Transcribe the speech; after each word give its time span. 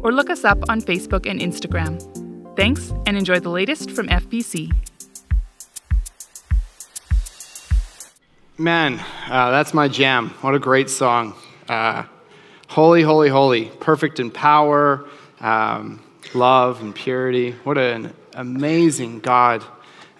or 0.00 0.12
look 0.12 0.30
us 0.30 0.44
up 0.44 0.58
on 0.68 0.80
Facebook 0.80 1.28
and 1.28 1.40
Instagram. 1.40 1.98
Thanks, 2.56 2.92
and 3.06 3.16
enjoy 3.16 3.40
the 3.40 3.50
latest 3.50 3.90
from 3.90 4.08
FBC. 4.08 4.72
Man, 8.58 9.00
uh, 9.28 9.50
that's 9.50 9.72
my 9.72 9.88
jam. 9.88 10.30
What 10.42 10.54
a 10.54 10.58
great 10.58 10.90
song. 10.90 11.34
Uh, 11.68 12.02
holy, 12.68 13.02
holy, 13.02 13.30
holy. 13.30 13.66
Perfect 13.80 14.20
in 14.20 14.30
power, 14.30 15.08
um, 15.40 16.02
love, 16.34 16.82
and 16.82 16.94
purity. 16.94 17.52
What 17.64 17.78
an 17.78 18.12
amazing 18.34 19.20
God 19.20 19.64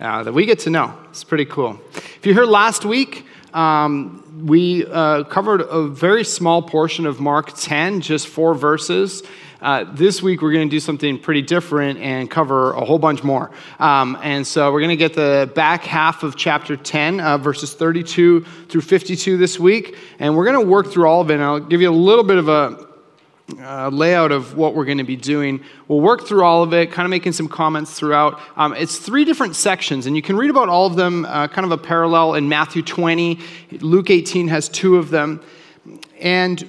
uh, 0.00 0.22
that 0.22 0.32
we 0.32 0.46
get 0.46 0.60
to 0.60 0.70
know. 0.70 0.96
It's 1.10 1.24
pretty 1.24 1.44
cool. 1.44 1.78
If 1.94 2.24
you 2.24 2.32
heard 2.32 2.48
last 2.48 2.86
week, 2.86 3.26
um, 3.52 4.46
we 4.46 4.86
uh, 4.86 5.24
covered 5.24 5.60
a 5.60 5.86
very 5.86 6.24
small 6.24 6.62
portion 6.62 7.04
of 7.04 7.20
Mark 7.20 7.52
10, 7.56 8.00
just 8.00 8.26
four 8.26 8.54
verses. 8.54 9.22
Uh, 9.62 9.84
this 9.92 10.22
week, 10.22 10.40
we're 10.40 10.52
going 10.52 10.66
to 10.66 10.70
do 10.70 10.80
something 10.80 11.18
pretty 11.18 11.42
different 11.42 11.98
and 11.98 12.30
cover 12.30 12.72
a 12.72 12.82
whole 12.82 12.98
bunch 12.98 13.22
more. 13.22 13.50
Um, 13.78 14.18
and 14.22 14.46
so, 14.46 14.72
we're 14.72 14.80
going 14.80 14.88
to 14.88 14.96
get 14.96 15.12
the 15.12 15.52
back 15.54 15.84
half 15.84 16.22
of 16.22 16.34
chapter 16.34 16.76
10, 16.76 17.20
uh, 17.20 17.36
verses 17.36 17.74
32 17.74 18.40
through 18.68 18.80
52 18.80 19.36
this 19.36 19.60
week. 19.60 19.98
And 20.18 20.34
we're 20.34 20.46
going 20.46 20.64
to 20.64 20.66
work 20.66 20.86
through 20.86 21.06
all 21.06 21.20
of 21.20 21.30
it. 21.30 21.34
And 21.34 21.42
I'll 21.42 21.60
give 21.60 21.82
you 21.82 21.90
a 21.90 21.92
little 21.92 22.24
bit 22.24 22.38
of 22.38 22.48
a 22.48 22.86
uh, 23.58 23.90
layout 23.90 24.32
of 24.32 24.56
what 24.56 24.74
we're 24.74 24.86
going 24.86 24.98
to 24.98 25.04
be 25.04 25.16
doing. 25.16 25.62
We'll 25.88 26.00
work 26.00 26.26
through 26.26 26.44
all 26.44 26.62
of 26.62 26.72
it, 26.72 26.90
kind 26.90 27.04
of 27.04 27.10
making 27.10 27.32
some 27.32 27.48
comments 27.48 27.92
throughout. 27.92 28.40
Um, 28.56 28.72
it's 28.72 28.96
three 28.96 29.26
different 29.26 29.56
sections, 29.56 30.06
and 30.06 30.16
you 30.16 30.22
can 30.22 30.36
read 30.36 30.48
about 30.48 30.70
all 30.70 30.86
of 30.86 30.96
them, 30.96 31.26
uh, 31.26 31.48
kind 31.48 31.66
of 31.66 31.72
a 31.72 31.78
parallel 31.78 32.34
in 32.34 32.48
Matthew 32.48 32.80
20. 32.80 33.38
Luke 33.80 34.08
18 34.08 34.48
has 34.48 34.70
two 34.70 34.96
of 34.96 35.10
them. 35.10 35.42
And 36.18 36.60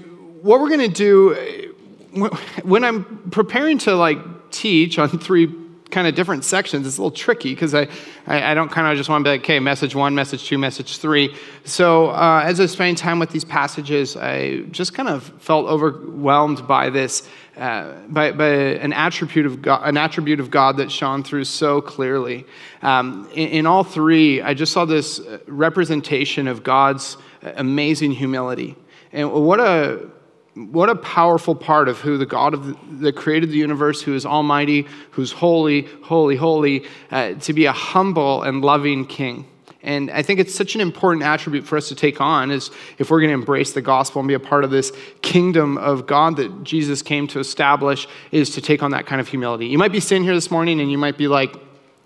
what 0.41 0.59
we're 0.59 0.69
going 0.69 0.79
to 0.81 0.87
do 0.89 1.70
when 2.11 2.83
I'm 2.83 3.29
preparing 3.31 3.77
to 3.79 3.95
like 3.95 4.19
teach 4.51 4.99
on 4.99 5.09
three 5.09 5.47
kind 5.91 6.07
of 6.07 6.15
different 6.15 6.43
sections, 6.43 6.87
it's 6.87 6.97
a 6.97 7.01
little 7.01 7.15
tricky 7.15 7.53
because 7.53 7.75
I, 7.75 7.87
I, 8.25 8.51
I, 8.51 8.53
don't 8.53 8.71
kind 8.71 8.87
of 8.87 8.97
just 8.97 9.09
want 9.09 9.23
to 9.23 9.27
be 9.27 9.31
like, 9.31 9.41
okay, 9.41 9.59
message 9.59 9.93
one, 9.93 10.15
message 10.15 10.45
two, 10.45 10.57
message 10.57 10.97
three. 10.97 11.35
So 11.65 12.09
uh, 12.09 12.43
as 12.45 12.59
I 12.59 12.63
was 12.63 12.71
spending 12.71 12.95
time 12.95 13.19
with 13.19 13.29
these 13.29 13.43
passages, 13.43 14.15
I 14.15 14.61
just 14.71 14.93
kind 14.93 15.09
of 15.09 15.23
felt 15.41 15.67
overwhelmed 15.67 16.65
by 16.65 16.89
this, 16.89 17.27
uh, 17.57 17.93
by, 18.07 18.31
by 18.31 18.47
an 18.47 18.93
attribute 18.93 19.45
of 19.45 19.61
God, 19.61 19.81
an 19.87 19.97
attribute 19.97 20.39
of 20.39 20.49
God 20.49 20.77
that 20.77 20.91
shone 20.91 21.23
through 21.23 21.45
so 21.45 21.81
clearly. 21.81 22.45
Um, 22.81 23.29
in, 23.33 23.49
in 23.49 23.65
all 23.65 23.83
three, 23.83 24.41
I 24.41 24.53
just 24.53 24.71
saw 24.71 24.85
this 24.85 25.19
representation 25.45 26.47
of 26.47 26.63
God's 26.63 27.17
amazing 27.43 28.11
humility. 28.11 28.77
And 29.11 29.31
what 29.31 29.59
a 29.59 30.09
what 30.55 30.89
a 30.89 30.95
powerful 30.95 31.55
part 31.55 31.87
of 31.87 31.99
who 31.99 32.17
the 32.17 32.25
God 32.25 32.53
of 32.53 32.65
the, 32.67 32.77
that 33.05 33.15
created 33.15 33.49
the 33.49 33.57
universe, 33.57 34.01
who 34.01 34.13
is 34.13 34.25
almighty, 34.25 34.85
who's 35.11 35.31
holy, 35.31 35.83
holy, 36.03 36.35
holy, 36.35 36.85
uh, 37.09 37.33
to 37.35 37.53
be 37.53 37.65
a 37.65 37.71
humble 37.71 38.43
and 38.43 38.63
loving 38.63 39.05
king. 39.05 39.47
And 39.83 40.11
I 40.11 40.21
think 40.21 40.39
it's 40.39 40.53
such 40.53 40.75
an 40.75 40.81
important 40.81 41.23
attribute 41.23 41.65
for 41.65 41.75
us 41.75 41.87
to 41.89 41.95
take 41.95 42.21
on 42.21 42.51
is 42.51 42.69
if 42.99 43.09
we're 43.09 43.19
going 43.19 43.29
to 43.29 43.33
embrace 43.33 43.73
the 43.73 43.81
gospel 43.81 44.19
and 44.19 44.27
be 44.27 44.35
a 44.35 44.39
part 44.39 44.63
of 44.63 44.69
this 44.69 44.91
kingdom 45.21 45.77
of 45.77 46.05
God 46.05 46.37
that 46.37 46.63
Jesus 46.63 47.01
came 47.01 47.27
to 47.27 47.39
establish, 47.39 48.07
is 48.31 48.51
to 48.51 48.61
take 48.61 48.83
on 48.83 48.91
that 48.91 49.07
kind 49.07 49.19
of 49.19 49.27
humility. 49.27 49.67
You 49.67 49.79
might 49.79 49.91
be 49.91 49.99
sitting 49.99 50.23
here 50.23 50.35
this 50.35 50.51
morning 50.51 50.79
and 50.81 50.91
you 50.91 50.99
might 50.99 51.17
be 51.17 51.27
like, 51.27 51.55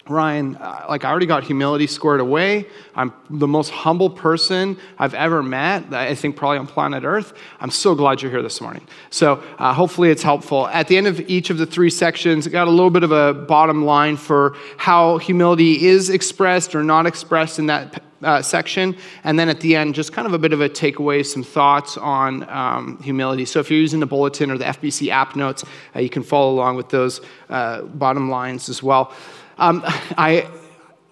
Ryan, 0.07 0.55
uh, 0.57 0.85
like 0.87 1.03
I 1.03 1.09
already 1.09 1.25
got 1.25 1.43
humility 1.43 1.87
squared 1.87 2.19
away. 2.19 2.67
I'm 2.93 3.11
the 3.31 3.47
most 3.47 3.71
humble 3.71 4.11
person 4.11 4.77
I've 4.99 5.15
ever 5.15 5.41
met, 5.41 5.91
I 5.91 6.13
think 6.13 6.35
probably 6.35 6.59
on 6.59 6.67
planet 6.67 7.03
Earth. 7.03 7.33
I'm 7.59 7.71
so 7.71 7.95
glad 7.95 8.21
you're 8.21 8.29
here 8.29 8.43
this 8.43 8.61
morning. 8.61 8.87
So 9.09 9.43
uh, 9.57 9.73
hopefully 9.73 10.11
it's 10.11 10.21
helpful. 10.21 10.67
At 10.67 10.89
the 10.89 10.95
end 10.95 11.07
of 11.07 11.19
each 11.21 11.49
of 11.49 11.57
the 11.57 11.65
three 11.65 11.89
sections, 11.89 12.45
I 12.45 12.51
got 12.51 12.67
a 12.67 12.71
little 12.71 12.91
bit 12.91 13.01
of 13.01 13.11
a 13.11 13.33
bottom 13.33 13.83
line 13.83 14.15
for 14.15 14.55
how 14.77 15.17
humility 15.17 15.87
is 15.87 16.11
expressed 16.11 16.75
or 16.75 16.83
not 16.83 17.07
expressed 17.07 17.57
in 17.57 17.65
that 17.65 18.03
uh, 18.25 18.41
section. 18.41 18.95
And 19.23 19.37
then 19.37 19.49
at 19.49 19.59
the 19.59 19.75
end, 19.75 19.95
just 19.95 20.13
kind 20.13 20.27
of 20.27 20.33
a 20.33 20.39
bit 20.39 20.53
of 20.53 20.61
a 20.61 20.69
takeaway, 20.69 21.25
some 21.25 21.43
thoughts 21.43 21.97
on 21.97 22.47
um, 22.49 23.01
humility. 23.01 23.45
So 23.45 23.59
if 23.59 23.69
you're 23.69 23.79
using 23.79 23.99
the 23.99 24.05
bulletin 24.05 24.51
or 24.51 24.57
the 24.57 24.65
FBC 24.65 25.09
app 25.09 25.35
notes, 25.35 25.63
uh, 25.95 25.99
you 25.99 26.09
can 26.09 26.23
follow 26.23 26.53
along 26.53 26.75
with 26.75 26.89
those 26.89 27.21
uh, 27.49 27.81
bottom 27.83 28.29
lines 28.29 28.69
as 28.69 28.81
well. 28.81 29.13
Um, 29.57 29.81
I, 30.17 30.49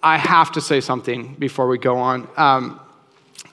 I 0.02 0.18
have 0.18 0.52
to 0.52 0.60
say 0.60 0.80
something 0.80 1.34
before 1.34 1.66
we 1.66 1.78
go 1.78 1.96
on. 1.96 2.28
Um, 2.36 2.80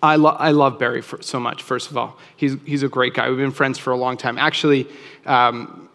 I, 0.03 0.15
lo- 0.15 0.37
I 0.37 0.51
love 0.51 0.79
Barry 0.79 1.01
for, 1.01 1.21
so 1.21 1.39
much, 1.39 1.63
first 1.63 1.91
of 1.91 1.97
all. 1.97 2.17
He's, 2.35 2.55
he's 2.65 2.83
a 2.83 2.89
great 2.89 3.13
guy. 3.13 3.29
We've 3.29 3.37
been 3.37 3.51
friends 3.51 3.77
for 3.77 3.91
a 3.91 3.97
long 3.97 4.17
time. 4.17 4.37
Actually, 4.37 4.87
um, 5.25 5.89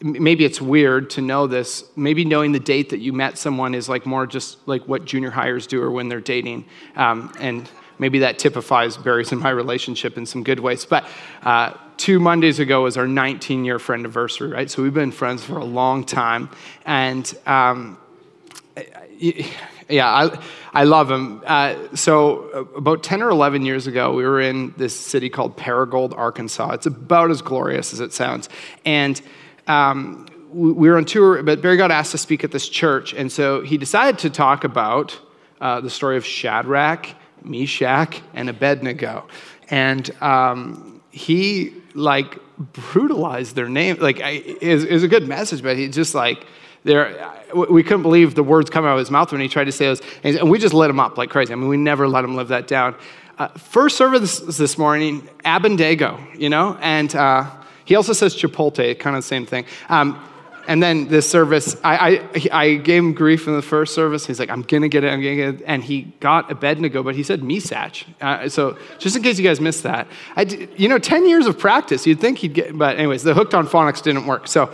maybe 0.00 0.44
it's 0.44 0.60
weird 0.60 1.10
to 1.10 1.22
know 1.22 1.46
this. 1.46 1.84
Maybe 1.96 2.24
knowing 2.24 2.52
the 2.52 2.60
date 2.60 2.90
that 2.90 2.98
you 2.98 3.12
met 3.12 3.38
someone 3.38 3.74
is 3.74 3.88
like 3.88 4.04
more 4.06 4.26
just 4.26 4.58
like 4.68 4.86
what 4.86 5.04
junior 5.04 5.30
highers 5.30 5.66
do 5.66 5.82
or 5.82 5.90
when 5.90 6.08
they're 6.08 6.20
dating. 6.20 6.66
Um, 6.94 7.32
and 7.40 7.68
maybe 7.98 8.20
that 8.20 8.38
typifies 8.38 8.96
Barry's 8.96 9.32
and 9.32 9.40
my 9.40 9.50
relationship 9.50 10.18
in 10.18 10.26
some 10.26 10.42
good 10.42 10.60
ways. 10.60 10.84
But 10.84 11.08
uh, 11.42 11.72
two 11.96 12.20
Mondays 12.20 12.58
ago 12.58 12.82
was 12.82 12.96
our 12.96 13.06
19 13.06 13.64
year 13.64 13.78
friend 13.78 14.00
anniversary, 14.00 14.50
right? 14.50 14.70
So 14.70 14.82
we've 14.82 14.94
been 14.94 15.12
friends 15.12 15.44
for 15.44 15.56
a 15.56 15.64
long 15.64 16.04
time. 16.04 16.50
And 16.84 17.32
um, 17.46 17.98
yeah, 19.88 20.08
I, 20.08 20.38
I 20.72 20.84
love 20.84 21.10
him. 21.10 21.42
Uh, 21.46 21.94
so, 21.94 22.68
about 22.76 23.02
10 23.02 23.22
or 23.22 23.30
11 23.30 23.64
years 23.64 23.86
ago, 23.86 24.12
we 24.12 24.24
were 24.24 24.40
in 24.40 24.74
this 24.76 24.98
city 24.98 25.30
called 25.30 25.56
Paragould, 25.56 26.16
Arkansas. 26.16 26.72
It's 26.72 26.86
about 26.86 27.30
as 27.30 27.40
glorious 27.40 27.92
as 27.92 28.00
it 28.00 28.12
sounds. 28.12 28.48
And 28.84 29.20
um, 29.66 30.26
we 30.50 30.88
were 30.88 30.96
on 30.96 31.04
tour, 31.04 31.42
but 31.42 31.62
Barry 31.62 31.76
got 31.76 31.90
asked 31.90 32.12
to 32.12 32.18
speak 32.18 32.44
at 32.44 32.52
this 32.52 32.68
church. 32.68 33.14
And 33.14 33.30
so 33.30 33.62
he 33.62 33.78
decided 33.78 34.18
to 34.20 34.30
talk 34.30 34.64
about 34.64 35.18
uh, 35.60 35.80
the 35.80 35.90
story 35.90 36.16
of 36.16 36.24
Shadrach, 36.24 37.08
Meshach, 37.42 38.20
and 38.34 38.48
Abednego. 38.48 39.28
And 39.70 40.10
um, 40.22 41.00
he 41.10 41.74
like 41.96 42.38
brutalized 42.58 43.56
their 43.56 43.68
name. 43.68 43.96
Like, 43.98 44.20
it 44.20 44.90
was 44.90 45.02
a 45.02 45.08
good 45.08 45.26
message, 45.26 45.62
but 45.62 45.76
he 45.76 45.88
just 45.88 46.14
like, 46.14 46.46
there, 46.84 47.32
we 47.54 47.82
couldn't 47.82 48.02
believe 48.02 48.34
the 48.34 48.44
words 48.44 48.70
coming 48.70 48.88
out 48.88 48.94
of 48.94 49.00
his 49.00 49.10
mouth 49.10 49.32
when 49.32 49.40
he 49.40 49.48
tried 49.48 49.64
to 49.64 49.72
say 49.72 49.86
those. 49.86 50.00
And 50.22 50.48
we 50.50 50.58
just 50.58 50.74
let 50.74 50.88
him 50.88 51.00
up 51.00 51.18
like 51.18 51.30
crazy. 51.30 51.52
I 51.52 51.56
mean, 51.56 51.68
we 51.68 51.76
never 51.76 52.06
let 52.06 52.24
him 52.24 52.36
live 52.36 52.48
that 52.48 52.68
down. 52.68 52.94
Uh, 53.38 53.48
first 53.48 53.96
service 53.96 54.38
this 54.38 54.78
morning, 54.78 55.28
Abendego, 55.44 56.18
you 56.38 56.48
know, 56.48 56.78
and 56.80 57.14
uh, 57.14 57.50
he 57.84 57.94
also 57.94 58.12
says 58.12 58.34
Chipotle, 58.34 58.98
kind 58.98 59.16
of 59.16 59.22
the 59.22 59.26
same 59.26 59.44
thing. 59.44 59.66
Um, 59.88 60.22
and 60.66 60.82
then 60.82 61.08
this 61.08 61.28
service, 61.28 61.76
I, 61.84 62.28
I, 62.34 62.48
I, 62.52 62.74
gave 62.74 63.02
him 63.02 63.12
grief 63.12 63.46
in 63.46 63.54
the 63.54 63.62
first 63.62 63.94
service. 63.94 64.26
He's 64.26 64.40
like, 64.40 64.50
I'm 64.50 64.62
going 64.62 64.82
to 64.82 64.88
get 64.88 65.04
it, 65.04 65.12
I'm 65.12 65.22
going 65.22 65.36
to 65.36 65.42
get 65.52 65.54
it. 65.60 65.64
And 65.66 65.82
he 65.82 66.02
got 66.20 66.50
Abednego, 66.50 67.02
but 67.02 67.14
he 67.14 67.22
said 67.22 67.40
Mesach. 67.40 68.04
Uh, 68.20 68.48
so 68.48 68.76
just 68.98 69.16
in 69.16 69.22
case 69.22 69.38
you 69.38 69.44
guys 69.44 69.60
missed 69.60 69.84
that. 69.84 70.08
I, 70.34 70.42
you 70.76 70.88
know, 70.88 70.98
10 70.98 71.28
years 71.28 71.46
of 71.46 71.58
practice, 71.58 72.06
you'd 72.06 72.20
think 72.20 72.38
he'd 72.38 72.54
get, 72.54 72.76
but 72.76 72.96
anyways, 72.96 73.22
the 73.22 73.34
hooked 73.34 73.54
on 73.54 73.68
phonics 73.68 74.02
didn't 74.02 74.26
work. 74.26 74.48
So 74.48 74.72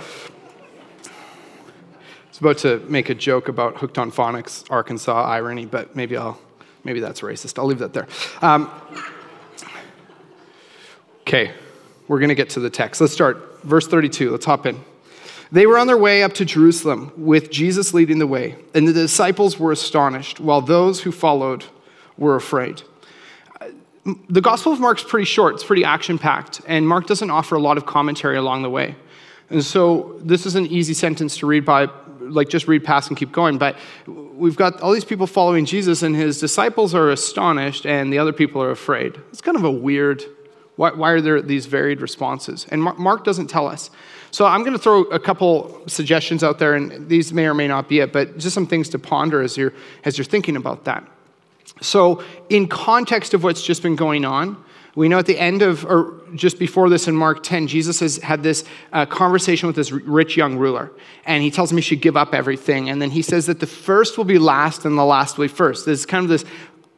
it's 2.29 2.39
about 2.39 2.59
to 2.59 2.79
make 2.89 3.11
a 3.11 3.15
joke 3.15 3.49
about 3.49 3.77
hooked 3.77 3.99
on 3.99 4.11
phonics, 4.11 4.65
Arkansas 4.71 5.25
irony, 5.25 5.67
but 5.67 5.95
maybe 5.95 6.17
I'll, 6.17 6.41
maybe 6.85 7.01
that's 7.01 7.21
racist. 7.21 7.59
I'll 7.59 7.67
leave 7.67 7.81
that 7.81 7.93
there. 7.93 8.09
Um, 8.41 8.71
okay, 11.23 11.53
we're 12.09 12.19
going 12.19 12.31
to 12.31 12.35
get 12.35 12.51
to 12.51 12.61
the 12.61 12.71
text. 12.71 13.01
Let's 13.01 13.13
start. 13.13 13.63
Verse 13.63 13.87
32, 13.87 14.31
let's 14.31 14.47
hop 14.47 14.67
in. 14.67 14.83
They 15.53 15.67
were 15.67 15.77
on 15.77 15.87
their 15.87 15.99
way 15.99 16.23
up 16.23 16.33
to 16.35 16.47
Jerusalem 16.47 17.13
with 17.15 17.51
Jesus 17.51 17.93
leading 17.93 18.19
the 18.19 18.27
way, 18.27 18.57
and 18.75 18.89
the 18.89 18.93
disciples 18.95 19.59
were 19.59 19.71
astonished, 19.71 20.41
while 20.41 20.63
those 20.63 21.03
who 21.03 21.13
followed 21.13 21.67
were 22.17 22.37
afraid. 22.37 22.83
The 24.31 24.41
Gospel 24.41 24.73
of 24.73 24.81
Mark's 24.81 25.05
pretty 25.05 25.27
short, 25.27 25.55
it's 25.55 25.63
pretty 25.63 25.85
action 25.85 26.19
packed, 26.19 26.63
and 26.67 26.89
Mark 26.89 27.07
doesn't 27.07 27.31
offer 27.31 27.55
a 27.55 27.61
lot 27.61 27.77
of 27.77 27.85
commentary 27.85 28.39
along 28.39 28.63
the 28.63 28.71
way. 28.71 28.97
And 29.51 29.63
so 29.63 30.19
this 30.23 30.47
is 30.47 30.55
an 30.55 30.67
easy 30.67 30.95
sentence 30.95 31.37
to 31.39 31.47
read 31.47 31.67
by, 31.67 31.89
like 32.21 32.49
just 32.49 32.67
read 32.67 32.83
past 32.83 33.11
and 33.11 33.17
keep 33.19 33.31
going. 33.31 33.59
But 33.59 33.77
we've 34.07 34.57
got 34.57 34.81
all 34.81 34.93
these 34.93 35.05
people 35.05 35.27
following 35.27 35.67
Jesus, 35.67 36.03
and 36.03 36.17
his 36.17 36.41
disciples 36.41 36.95
are 36.95 37.11
astonished, 37.11 37.85
and 37.85 38.11
the 38.11 38.19
other 38.19 38.33
people 38.33 38.63
are 38.63 38.71
afraid. 38.71 39.21
It's 39.31 39.43
kind 39.43 39.59
of 39.59 39.65
a 39.65 39.71
weird 39.71 40.25
Why, 40.77 40.91
why 40.91 41.11
are 41.11 41.21
there 41.21 41.43
these 41.43 41.67
varied 41.67 42.01
responses? 42.01 42.67
And 42.71 42.83
Mark 42.83 43.25
doesn't 43.25 43.49
tell 43.49 43.67
us. 43.67 43.91
So 44.31 44.47
I'm 44.47 44.61
going 44.61 44.73
to 44.73 44.79
throw 44.79 45.03
a 45.03 45.19
couple 45.19 45.83
suggestions 45.87 46.43
out 46.43 46.59
there, 46.59 46.75
and 46.75 47.09
these 47.09 47.33
may 47.33 47.47
or 47.47 47.55
may 47.55 47.69
not 47.69 47.89
be 47.89 48.01
it, 48.01 48.13
but 48.13 48.39
just 48.39 48.55
some 48.55 48.67
things 48.67 48.89
to 48.91 48.99
ponder 48.99 49.43
as 49.43 49.57
you're, 49.57 49.75
as 50.05 50.17
you're 50.17 50.25
thinking 50.25 50.57
about 50.57 50.85
that. 50.85 51.07
So, 51.81 52.23
in 52.49 52.69
context 52.69 53.35
of 53.35 53.45
what's 53.45 53.63
just 53.63 53.83
been 53.83 53.97
going 53.97 54.25
on, 54.25 54.63
we 54.95 55.09
know 55.09 55.19
at 55.19 55.27
the 55.27 55.39
end 55.39 55.63
of, 55.63 55.85
or 55.87 56.21
just 56.35 56.59
before 56.59 56.89
this 56.89 57.09
in 57.09 57.17
Mark 57.17 57.43
10, 57.43 57.67
Jesus 57.67 58.01
has 58.01 58.19
had 58.19 58.43
this 58.43 58.65
uh, 58.93 59.07
conversation 59.07 59.67
with 59.67 59.77
this 59.77 59.91
rich 59.91 60.37
young 60.37 60.57
ruler. 60.57 60.93
And 61.25 61.43
he 61.43 61.51
tells 61.51 61.71
him 61.71 61.79
he 61.79 61.83
should 61.83 62.03
give 62.03 62.17
up 62.17 62.35
everything. 62.35 62.91
And 62.91 63.01
then 63.01 63.11
he 63.11 63.23
says 63.23 63.47
that 63.47 63.61
the 63.61 63.67
first 63.67 64.19
will 64.19 64.25
be 64.25 64.39
last 64.39 64.85
and 64.85 64.99
the 64.99 65.05
last 65.05 65.39
will 65.39 65.45
be 65.45 65.49
first. 65.49 65.87
There's 65.87 66.05
kind 66.05 66.25
of 66.25 66.29
this 66.29 66.45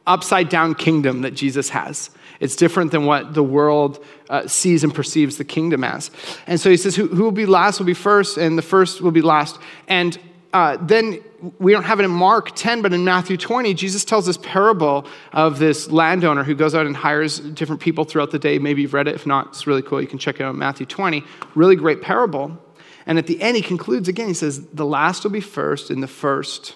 upside 0.05 0.49
down 0.49 0.75
kingdom 0.75 1.21
that 1.21 1.31
Jesus 1.31 1.69
has. 1.69 2.09
It's 2.39 2.55
different 2.55 2.91
than 2.91 3.05
what 3.05 3.33
the 3.33 3.43
world 3.43 4.03
uh, 4.29 4.47
sees 4.47 4.83
and 4.83 4.93
perceives 4.93 5.37
the 5.37 5.45
kingdom 5.45 5.83
as. 5.83 6.11
And 6.47 6.59
so 6.59 6.69
he 6.69 6.77
says, 6.77 6.95
who, 6.95 7.07
who 7.07 7.23
will 7.23 7.31
be 7.31 7.45
last 7.45 7.79
will 7.79 7.85
be 7.85 7.93
first, 7.93 8.37
and 8.37 8.57
the 8.57 8.61
first 8.61 9.01
will 9.01 9.11
be 9.11 9.21
last. 9.21 9.59
And 9.87 10.17
uh, 10.53 10.77
then 10.79 11.19
we 11.59 11.71
don't 11.71 11.83
have 11.83 11.99
it 11.99 12.03
in 12.03 12.11
Mark 12.11 12.55
10, 12.55 12.81
but 12.81 12.93
in 12.93 13.03
Matthew 13.03 13.35
20, 13.35 13.73
Jesus 13.73 14.05
tells 14.05 14.25
this 14.25 14.37
parable 14.37 15.05
of 15.33 15.59
this 15.59 15.89
landowner 15.91 16.43
who 16.43 16.55
goes 16.55 16.73
out 16.73 16.85
and 16.85 16.95
hires 16.95 17.39
different 17.39 17.81
people 17.81 18.05
throughout 18.05 18.31
the 18.31 18.39
day. 18.39 18.57
Maybe 18.57 18.81
you've 18.81 18.93
read 18.93 19.07
it. 19.07 19.15
If 19.15 19.25
not, 19.25 19.47
it's 19.47 19.67
really 19.67 19.81
cool. 19.81 20.01
You 20.01 20.07
can 20.07 20.17
check 20.17 20.39
it 20.39 20.43
out 20.43 20.53
in 20.53 20.59
Matthew 20.59 20.85
20. 20.85 21.23
Really 21.55 21.75
great 21.75 22.01
parable. 22.01 22.57
And 23.05 23.17
at 23.17 23.27
the 23.27 23.41
end, 23.41 23.57
he 23.57 23.61
concludes 23.61 24.07
again. 24.07 24.27
He 24.27 24.33
says, 24.33 24.65
The 24.67 24.85
last 24.85 25.23
will 25.23 25.31
be 25.31 25.41
first, 25.41 25.89
and 25.89 26.01
the 26.01 26.07
first 26.07 26.75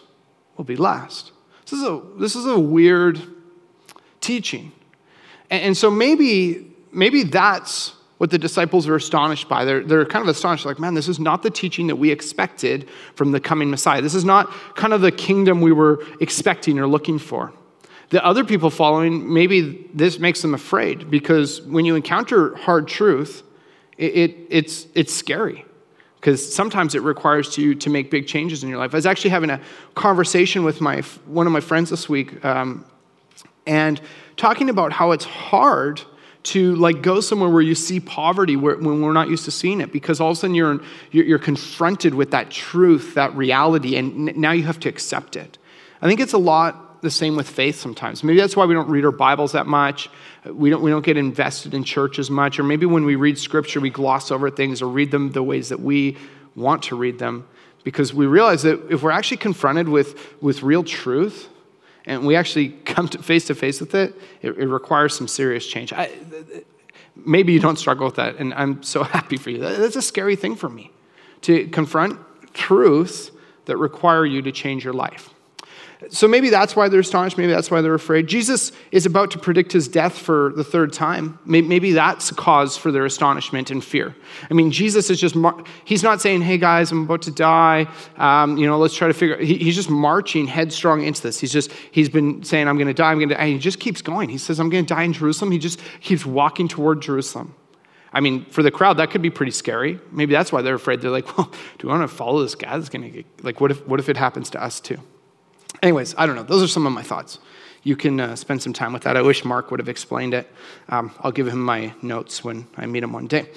will 0.57 0.65
be 0.65 0.75
last. 0.75 1.31
This 1.63 1.79
is 1.79 1.83
a, 1.83 2.01
this 2.17 2.35
is 2.35 2.45
a 2.45 2.59
weird 2.59 3.21
teaching. 4.21 4.73
And, 5.49 5.75
so 5.75 5.89
maybe, 5.89 6.71
maybe 6.91 7.23
that's 7.23 7.93
what 8.17 8.29
the 8.29 8.37
disciples 8.37 8.87
are 8.87 8.95
astonished 8.95 9.47
by. 9.47 9.65
They're, 9.65 9.83
they're 9.83 10.05
kind 10.05 10.21
of 10.21 10.29
astonished, 10.29 10.65
like, 10.65 10.79
man, 10.79 10.93
this 10.93 11.07
is 11.07 11.19
not 11.19 11.41
the 11.41 11.49
teaching 11.49 11.87
that 11.87 11.95
we 11.95 12.11
expected 12.11 12.87
from 13.15 13.31
the 13.31 13.39
coming 13.39 13.69
Messiah. 13.69 14.01
This 14.01 14.15
is 14.15 14.25
not 14.25 14.51
kind 14.75 14.93
of 14.93 15.01
the 15.01 15.11
kingdom 15.11 15.61
we 15.61 15.71
were 15.71 16.03
expecting 16.19 16.77
or 16.79 16.87
looking 16.87 17.17
for. 17.17 17.53
The 18.09 18.23
other 18.25 18.43
people 18.43 18.69
following, 18.69 19.31
maybe 19.31 19.87
this 19.93 20.19
makes 20.19 20.41
them 20.41 20.53
afraid 20.53 21.09
because 21.09 21.61
when 21.61 21.85
you 21.85 21.95
encounter 21.95 22.55
hard 22.55 22.87
truth, 22.87 23.43
it, 23.97 24.15
it 24.15 24.37
it's, 24.49 24.87
it's 24.95 25.13
scary 25.13 25.65
because 26.15 26.53
sometimes 26.53 26.95
it 26.95 27.01
requires 27.03 27.57
you 27.57 27.75
to 27.75 27.89
make 27.89 28.11
big 28.11 28.27
changes 28.27 28.63
in 28.63 28.69
your 28.69 28.79
life. 28.79 28.93
I 28.93 28.97
was 28.97 29.05
actually 29.05 29.29
having 29.29 29.49
a 29.49 29.61
conversation 29.95 30.63
with 30.63 30.81
my, 30.81 31.01
one 31.25 31.47
of 31.47 31.53
my 31.53 31.61
friends 31.61 31.91
this 31.91 32.09
week 32.09 32.43
um, 32.43 32.83
and 33.65 34.01
talking 34.39 34.69
about 34.69 34.94
how 34.94 35.12
it's 35.12 35.25
hard 35.25 36.01
to 36.41 36.74
like 36.75 37.01
go 37.01 37.19
somewhere 37.19 37.50
where 37.50 37.62
you 37.62 37.75
see 37.75 38.00
poverty 38.00 38.56
where, 38.56 38.77
when 38.77 39.01
we're 39.01 39.12
not 39.12 39.27
used 39.27 39.44
to 39.44 39.51
seeing 39.51 39.81
it 39.81 39.91
because 39.91 40.21
all 40.21 40.31
of 40.31 40.38
a 40.38 40.39
sudden 40.39 40.56
you're, 40.56 40.81
you're 41.12 41.38
confronted 41.38 42.13
with 42.15 42.31
that 42.31 42.50
truth 42.50 43.15
that 43.15 43.36
reality 43.36 43.97
and 43.97 44.36
now 44.38 44.51
you 44.51 44.63
have 44.63 44.80
to 44.80 44.88
accept 44.88 45.36
it. 45.36 45.57
I 46.01 46.07
think 46.07 46.21
it's 46.21 46.31
a 46.31 46.38
lot 46.38 47.01
the 47.01 47.12
same 47.12 47.36
with 47.36 47.50
faith 47.50 47.75
sometimes. 47.75 48.24
Maybe 48.24 48.39
that's 48.39 48.56
why 48.56 48.65
we 48.65 48.74
don't 48.74 48.89
read 48.89 49.03
our 49.03 49.12
bibles 49.12 49.51
that 49.51 49.68
much. 49.68 50.09
We 50.45 50.69
don't, 50.69 50.81
we 50.81 50.89
don't 50.89 51.03
get 51.03 51.18
invested 51.18 51.74
in 51.74 51.83
church 51.83 52.18
as 52.18 52.30
much. 52.30 52.59
Or 52.59 52.63
maybe 52.63 52.85
when 52.85 53.03
we 53.03 53.15
read 53.15 53.38
scripture 53.38 53.81
we 53.81 53.89
gloss 53.89 54.31
over 54.31 54.50
things 54.50 54.81
or 54.81 54.88
read 54.88 55.12
them 55.12 55.33
the 55.33 55.44
ways 55.44 55.68
that 55.69 55.81
we 55.81 56.18
want 56.56 56.83
to 56.83 56.95
read 56.95 57.19
them 57.19 57.45
because 57.83 58.13
we 58.13 58.25
realize 58.25 58.63
that 58.63 58.89
if 58.89 59.03
we're 59.03 59.12
actually 59.12 59.38
confronted 59.38 59.89
with, 59.89 60.42
with 60.42 60.63
real 60.63 60.83
truth 60.83 61.50
and 62.05 62.25
we 62.25 62.35
actually 62.35 62.69
come 62.69 63.07
face 63.07 63.45
to 63.45 63.55
face 63.55 63.79
with 63.79 63.95
it, 63.95 64.15
it, 64.41 64.57
it 64.57 64.67
requires 64.67 65.15
some 65.15 65.27
serious 65.27 65.65
change. 65.65 65.93
I, 65.93 66.11
maybe 67.15 67.53
you 67.53 67.59
don't 67.59 67.77
struggle 67.77 68.05
with 68.05 68.15
that, 68.15 68.37
and 68.37 68.53
I'm 68.53 68.83
so 68.83 69.03
happy 69.17 69.37
for 69.37 69.49
you. 69.49 69.59
That's 69.59 69.95
a 69.95 70.01
scary 70.01 70.35
thing 70.35 70.55
for 70.55 70.69
me 70.69 70.91
to 71.41 71.67
confront 71.67 72.19
truths 72.53 73.31
that 73.65 73.77
require 73.77 74.25
you 74.25 74.41
to 74.41 74.51
change 74.51 74.83
your 74.83 74.93
life. 74.93 75.29
So 76.09 76.29
maybe 76.29 76.49
that's 76.49 76.77
why 76.77 76.87
they're 76.87 77.01
astonished. 77.01 77.37
Maybe 77.37 77.51
that's 77.51 77.69
why 77.69 77.81
they're 77.81 77.93
afraid. 77.93 78.27
Jesus 78.27 78.71
is 78.89 79.05
about 79.05 79.31
to 79.31 79.37
predict 79.37 79.73
his 79.73 79.89
death 79.89 80.17
for 80.17 80.53
the 80.55 80.63
third 80.63 80.93
time. 80.93 81.39
Maybe 81.45 81.91
that's 81.91 82.31
a 82.31 82.35
cause 82.35 82.77
for 82.77 82.89
their 82.89 83.03
astonishment 83.03 83.69
and 83.69 83.83
fear. 83.83 84.15
I 84.49 84.53
mean, 84.53 84.71
Jesus 84.71 85.09
is 85.09 85.19
just, 85.19 85.35
he's 85.83 86.01
not 86.01 86.21
saying, 86.21 86.41
hey 86.43 86.57
guys, 86.57 86.93
I'm 86.93 87.03
about 87.03 87.23
to 87.23 87.31
die. 87.31 87.85
Um, 88.15 88.57
you 88.57 88.65
know, 88.65 88.77
let's 88.77 88.95
try 88.95 89.09
to 89.09 89.13
figure 89.13 89.37
he, 89.37 89.57
He's 89.57 89.75
just 89.75 89.89
marching 89.89 90.47
headstrong 90.47 91.03
into 91.03 91.21
this. 91.21 91.37
He's 91.37 91.51
just, 91.51 91.71
he's 91.91 92.07
been 92.07 92.43
saying, 92.43 92.69
I'm 92.69 92.77
going 92.77 92.87
to 92.87 92.93
die, 92.93 93.11
I'm 93.11 93.17
going 93.17 93.29
to 93.29 93.35
die. 93.35 93.41
And 93.41 93.53
he 93.53 93.59
just 93.59 93.81
keeps 93.81 94.01
going. 94.01 94.29
He 94.29 94.37
says, 94.37 94.57
I'm 94.57 94.69
going 94.69 94.85
to 94.85 94.93
die 94.93 95.03
in 95.03 95.11
Jerusalem. 95.11 95.51
He 95.51 95.59
just 95.59 95.81
keeps 95.99 96.25
walking 96.25 96.69
toward 96.69 97.01
Jerusalem. 97.01 97.55
I 98.13 98.21
mean, 98.21 98.45
for 98.45 98.63
the 98.63 98.71
crowd, 98.71 98.97
that 98.97 99.11
could 99.11 99.21
be 99.21 99.29
pretty 99.29 99.51
scary. 99.51 99.99
Maybe 100.11 100.31
that's 100.31 100.53
why 100.53 100.61
they're 100.61 100.75
afraid. 100.75 101.01
They're 101.01 101.11
like, 101.11 101.37
well, 101.37 101.51
do 101.77 101.87
we 101.87 101.91
want 101.91 102.09
to 102.09 102.15
follow 102.15 102.41
this 102.41 102.55
guy 102.55 102.77
that's 102.77 102.89
going 102.89 103.03
to 103.03 103.09
get, 103.09 103.43
like, 103.43 103.59
what 103.59 103.69
if, 103.69 103.85
what 103.85 103.99
if 103.99 104.07
it 104.07 104.15
happens 104.15 104.49
to 104.51 104.63
us 104.63 104.79
too? 104.79 104.97
Anyways, 105.81 106.15
I 106.17 106.25
don't 106.25 106.35
know. 106.35 106.43
Those 106.43 106.63
are 106.63 106.67
some 106.67 106.85
of 106.85 106.93
my 106.93 107.03
thoughts. 107.03 107.39
You 107.83 107.95
can 107.95 108.19
uh, 108.19 108.35
spend 108.35 108.61
some 108.61 108.73
time 108.73 108.91
with 108.91 109.03
that. 109.03 109.15
I 109.15 109.21
wish 109.21 109.45
Mark 109.45 109.71
would 109.71 109.79
have 109.79 109.87
explained 109.87 110.33
it. 110.33 110.51
Um, 110.89 111.11
I'll 111.21 111.31
give 111.31 111.47
him 111.47 111.63
my 111.63 111.93
notes 112.01 112.43
when 112.43 112.67
I 112.75 112.85
meet 112.85 113.03
him 113.03 113.13
one 113.13 113.27
day. 113.27 113.49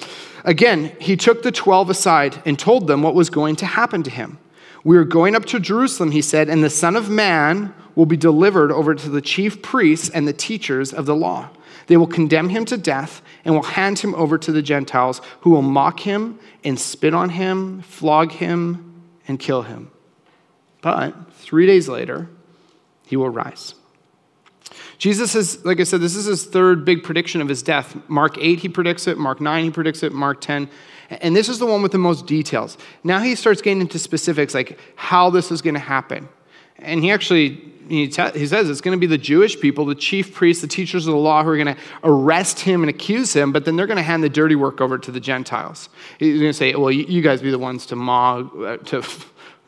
Again, 0.44 0.94
he 1.00 1.16
took 1.16 1.42
the 1.42 1.50
12 1.50 1.90
aside 1.90 2.42
and 2.46 2.58
told 2.58 2.86
them 2.86 3.02
what 3.02 3.14
was 3.14 3.30
going 3.30 3.56
to 3.56 3.66
happen 3.66 4.02
to 4.04 4.10
him. 4.10 4.38
We 4.84 4.96
are 4.96 5.04
going 5.04 5.34
up 5.34 5.44
to 5.46 5.60
Jerusalem, 5.60 6.12
he 6.12 6.22
said, 6.22 6.48
and 6.48 6.62
the 6.62 6.70
Son 6.70 6.96
of 6.96 7.08
Man 7.08 7.74
will 7.94 8.06
be 8.06 8.16
delivered 8.16 8.72
over 8.72 8.94
to 8.94 9.10
the 9.10 9.20
chief 9.20 9.62
priests 9.62 10.08
and 10.08 10.26
the 10.26 10.32
teachers 10.32 10.92
of 10.92 11.06
the 11.06 11.14
law. 11.14 11.50
They 11.86 11.96
will 11.96 12.06
condemn 12.06 12.48
him 12.48 12.64
to 12.66 12.76
death 12.76 13.22
and 13.44 13.54
will 13.54 13.62
hand 13.62 13.98
him 13.98 14.14
over 14.14 14.38
to 14.38 14.52
the 14.52 14.62
Gentiles, 14.62 15.20
who 15.40 15.50
will 15.50 15.62
mock 15.62 16.00
him 16.00 16.38
and 16.64 16.78
spit 16.78 17.12
on 17.12 17.30
him, 17.30 17.82
flog 17.82 18.32
him, 18.32 19.02
and 19.28 19.38
kill 19.38 19.62
him. 19.62 19.90
But 20.82 21.32
three 21.32 21.66
days 21.66 21.88
later, 21.88 22.28
he 23.06 23.16
will 23.16 23.30
rise. 23.30 23.74
Jesus 24.98 25.34
is, 25.34 25.64
like 25.64 25.80
I 25.80 25.84
said, 25.84 26.00
this 26.00 26.14
is 26.14 26.26
his 26.26 26.44
third 26.44 26.84
big 26.84 27.02
prediction 27.02 27.40
of 27.40 27.48
his 27.48 27.62
death. 27.62 27.96
Mark 28.08 28.38
8, 28.38 28.60
he 28.60 28.68
predicts 28.68 29.06
it. 29.06 29.18
Mark 29.18 29.40
9, 29.40 29.64
he 29.64 29.70
predicts 29.70 30.02
it. 30.02 30.12
Mark 30.12 30.40
10. 30.40 30.68
And 31.10 31.34
this 31.34 31.48
is 31.48 31.58
the 31.58 31.66
one 31.66 31.82
with 31.82 31.92
the 31.92 31.98
most 31.98 32.26
details. 32.26 32.78
Now 33.02 33.20
he 33.20 33.34
starts 33.34 33.60
getting 33.62 33.80
into 33.80 33.98
specifics, 33.98 34.54
like 34.54 34.78
how 34.96 35.30
this 35.30 35.50
is 35.50 35.60
going 35.60 35.74
to 35.74 35.80
happen. 35.80 36.28
And 36.78 37.02
he 37.02 37.10
actually 37.10 37.72
he, 37.88 38.06
he 38.06 38.10
says 38.46 38.70
it's 38.70 38.80
going 38.80 38.96
to 38.96 39.00
be 39.00 39.06
the 39.06 39.18
Jewish 39.18 39.60
people, 39.60 39.84
the 39.84 39.94
chief 39.94 40.32
priests, 40.34 40.62
the 40.62 40.68
teachers 40.68 41.06
of 41.06 41.12
the 41.12 41.18
law, 41.18 41.42
who 41.42 41.50
are 41.50 41.56
going 41.56 41.74
to 41.74 41.82
arrest 42.04 42.60
him 42.60 42.82
and 42.82 42.88
accuse 42.88 43.34
him, 43.34 43.52
but 43.52 43.64
then 43.64 43.76
they're 43.76 43.86
going 43.86 43.98
to 43.98 44.02
hand 44.02 44.22
the 44.22 44.28
dirty 44.28 44.54
work 44.54 44.80
over 44.80 44.98
to 44.98 45.10
the 45.10 45.20
Gentiles. 45.20 45.88
He's 46.18 46.40
going 46.40 46.50
to 46.50 46.56
say, 46.56 46.74
well, 46.74 46.90
you 46.90 47.22
guys 47.22 47.42
be 47.42 47.50
the 47.50 47.58
ones 47.58 47.86
to 47.86 47.96
mock, 47.96 48.52
uh, 48.56 48.76
to 48.78 49.02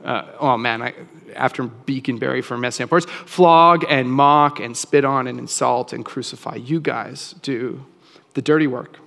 uh, 0.05 0.27
oh 0.39 0.57
man, 0.57 0.83
I, 0.83 0.95
after 1.35 1.65
Beacon 1.65 2.19
Barry 2.19 2.43
for 2.43 2.57
messing 2.57 2.85
up 2.85 2.91
words, 2.91 3.07
flog 3.07 3.85
and 3.89 4.11
mock 4.11 4.61
and 4.61 4.77
spit 4.77 5.05
on 5.05 5.27
and 5.27 5.39
insult 5.39 5.93
and 5.93 6.05
crucify. 6.05 6.57
You 6.57 6.81
guys 6.81 7.35
do 7.43 7.85
the 8.35 8.43
dirty 8.43 8.67
work. 8.67 8.99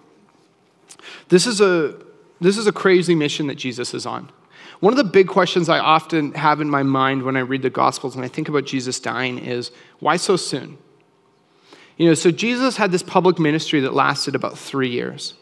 This 1.30 1.46
is 1.46 1.62
a, 1.62 1.96
this 2.42 2.58
is 2.58 2.68
a 2.68 2.72
crazy 2.72 3.16
mission 3.16 3.48
that 3.48 3.56
Jesus 3.56 3.94
is 3.94 4.06
on. 4.06 4.30
One 4.80 4.94
of 4.94 4.98
the 4.98 5.04
big 5.04 5.28
questions 5.28 5.70
I 5.70 5.80
often 5.80 6.34
have 6.34 6.62
in 6.62 6.70
my 6.70 6.84
mind 6.84 7.24
when 7.24 7.36
I 7.36 7.40
read 7.40 7.62
the 7.62 7.70
Gospels 7.70 8.16
and 8.16 8.24
I 8.24 8.28
think 8.28 8.48
about 8.48 8.66
Jesus 8.66 9.00
dying 9.00 9.40
is 9.40 9.72
why 10.00 10.18
so 10.18 10.36
soon? 10.36 10.78
You 11.98 12.08
know, 12.08 12.14
so 12.14 12.30
Jesus 12.30 12.78
had 12.78 12.92
this 12.92 13.02
public 13.02 13.40
ministry 13.40 13.80
that 13.82 13.94
lasted 13.94 14.36
about 14.36 14.58
three 14.58 14.90
years. 14.90 15.34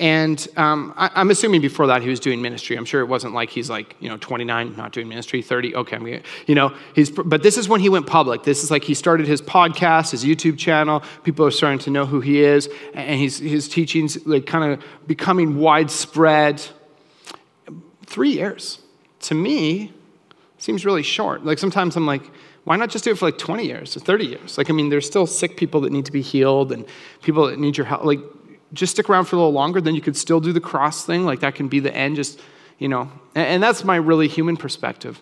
And 0.00 0.46
um, 0.56 0.94
I, 0.96 1.20
am 1.20 1.30
assuming 1.30 1.60
before 1.60 1.88
that 1.88 2.02
he 2.02 2.08
was 2.08 2.20
doing 2.20 2.40
ministry. 2.40 2.76
I'm 2.76 2.84
sure 2.84 3.00
it 3.00 3.06
wasn't 3.06 3.34
like 3.34 3.50
he's 3.50 3.68
like, 3.68 3.96
you 3.98 4.08
know, 4.08 4.16
29, 4.16 4.76
not 4.76 4.92
doing 4.92 5.08
ministry, 5.08 5.42
30, 5.42 5.74
okay, 5.74 5.96
I'm 5.96 6.04
gonna, 6.04 6.20
you 6.46 6.54
know, 6.54 6.72
he's, 6.94 7.10
but 7.10 7.42
this 7.42 7.56
is 7.56 7.68
when 7.68 7.80
he 7.80 7.88
went 7.88 8.06
public. 8.06 8.44
This 8.44 8.62
is 8.62 8.70
like 8.70 8.84
he 8.84 8.94
started 8.94 9.26
his 9.26 9.42
podcast, 9.42 10.12
his 10.12 10.24
YouTube 10.24 10.56
channel. 10.56 11.02
People 11.24 11.44
are 11.46 11.50
starting 11.50 11.80
to 11.80 11.90
know 11.90 12.06
who 12.06 12.20
he 12.20 12.42
is, 12.42 12.68
and 12.94 13.18
he's, 13.18 13.38
his 13.38 13.68
teachings 13.68 14.24
like 14.24 14.46
kind 14.46 14.72
of 14.72 14.84
becoming 15.08 15.56
widespread. 15.56 16.64
Three 18.06 18.30
years, 18.30 18.78
to 19.20 19.34
me, 19.34 19.92
seems 20.58 20.84
really 20.84 21.02
short. 21.02 21.44
Like 21.44 21.58
sometimes 21.58 21.96
I'm 21.96 22.06
like, 22.06 22.22
why 22.64 22.76
not 22.76 22.90
just 22.90 23.04
do 23.04 23.10
it 23.12 23.18
for 23.18 23.26
like 23.26 23.38
20 23.38 23.64
years 23.64 23.96
or 23.96 24.00
30 24.00 24.26
years? 24.26 24.58
Like, 24.58 24.70
I 24.70 24.74
mean, 24.74 24.90
there's 24.90 25.06
still 25.06 25.26
sick 25.26 25.56
people 25.56 25.80
that 25.80 25.90
need 25.90 26.04
to 26.04 26.12
be 26.12 26.20
healed 26.20 26.70
and 26.70 26.84
people 27.22 27.46
that 27.46 27.58
need 27.58 27.76
your 27.76 27.86
help. 27.86 28.04
Like, 28.04 28.20
just 28.72 28.92
stick 28.92 29.08
around 29.08 29.26
for 29.26 29.36
a 29.36 29.38
little 29.38 29.52
longer, 29.52 29.80
then 29.80 29.94
you 29.94 30.00
could 30.00 30.16
still 30.16 30.40
do 30.40 30.52
the 30.52 30.60
cross 30.60 31.04
thing. 31.04 31.24
Like 31.24 31.40
that 31.40 31.54
can 31.54 31.68
be 31.68 31.80
the 31.80 31.94
end, 31.94 32.16
just, 32.16 32.40
you 32.78 32.88
know. 32.88 33.10
And, 33.34 33.46
and 33.46 33.62
that's 33.62 33.84
my 33.84 33.96
really 33.96 34.28
human 34.28 34.56
perspective. 34.56 35.20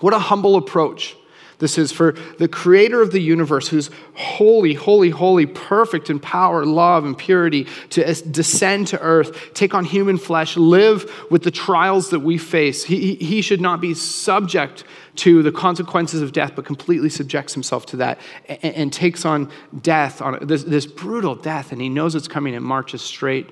What 0.00 0.14
a 0.14 0.18
humble 0.18 0.56
approach 0.56 1.16
This 1.62 1.78
is 1.78 1.92
for 1.92 2.16
the 2.38 2.48
creator 2.48 3.00
of 3.00 3.12
the 3.12 3.20
universe, 3.20 3.68
who's 3.68 3.88
holy, 4.14 4.74
holy, 4.74 5.10
holy, 5.10 5.46
perfect 5.46 6.10
in 6.10 6.18
power, 6.18 6.66
love, 6.66 7.04
and 7.04 7.16
purity, 7.16 7.68
to 7.90 8.14
descend 8.32 8.88
to 8.88 9.00
earth, 9.00 9.54
take 9.54 9.72
on 9.72 9.84
human 9.84 10.18
flesh, 10.18 10.56
live 10.56 11.08
with 11.30 11.44
the 11.44 11.52
trials 11.52 12.10
that 12.10 12.18
we 12.18 12.36
face. 12.36 12.82
He, 12.82 13.14
he 13.14 13.42
should 13.42 13.60
not 13.60 13.80
be 13.80 13.94
subject 13.94 14.82
to 15.14 15.44
the 15.44 15.52
consequences 15.52 16.20
of 16.20 16.32
death, 16.32 16.54
but 16.56 16.64
completely 16.64 17.08
subjects 17.08 17.54
himself 17.54 17.86
to 17.86 17.96
that 17.98 18.18
and, 18.48 18.74
and 18.74 18.92
takes 18.92 19.24
on 19.24 19.48
death, 19.82 20.20
on 20.20 20.44
this, 20.44 20.64
this 20.64 20.84
brutal 20.84 21.36
death, 21.36 21.70
and 21.70 21.80
he 21.80 21.88
knows 21.88 22.16
it's 22.16 22.26
coming 22.26 22.56
and 22.56 22.64
marches 22.64 23.02
straight 23.02 23.48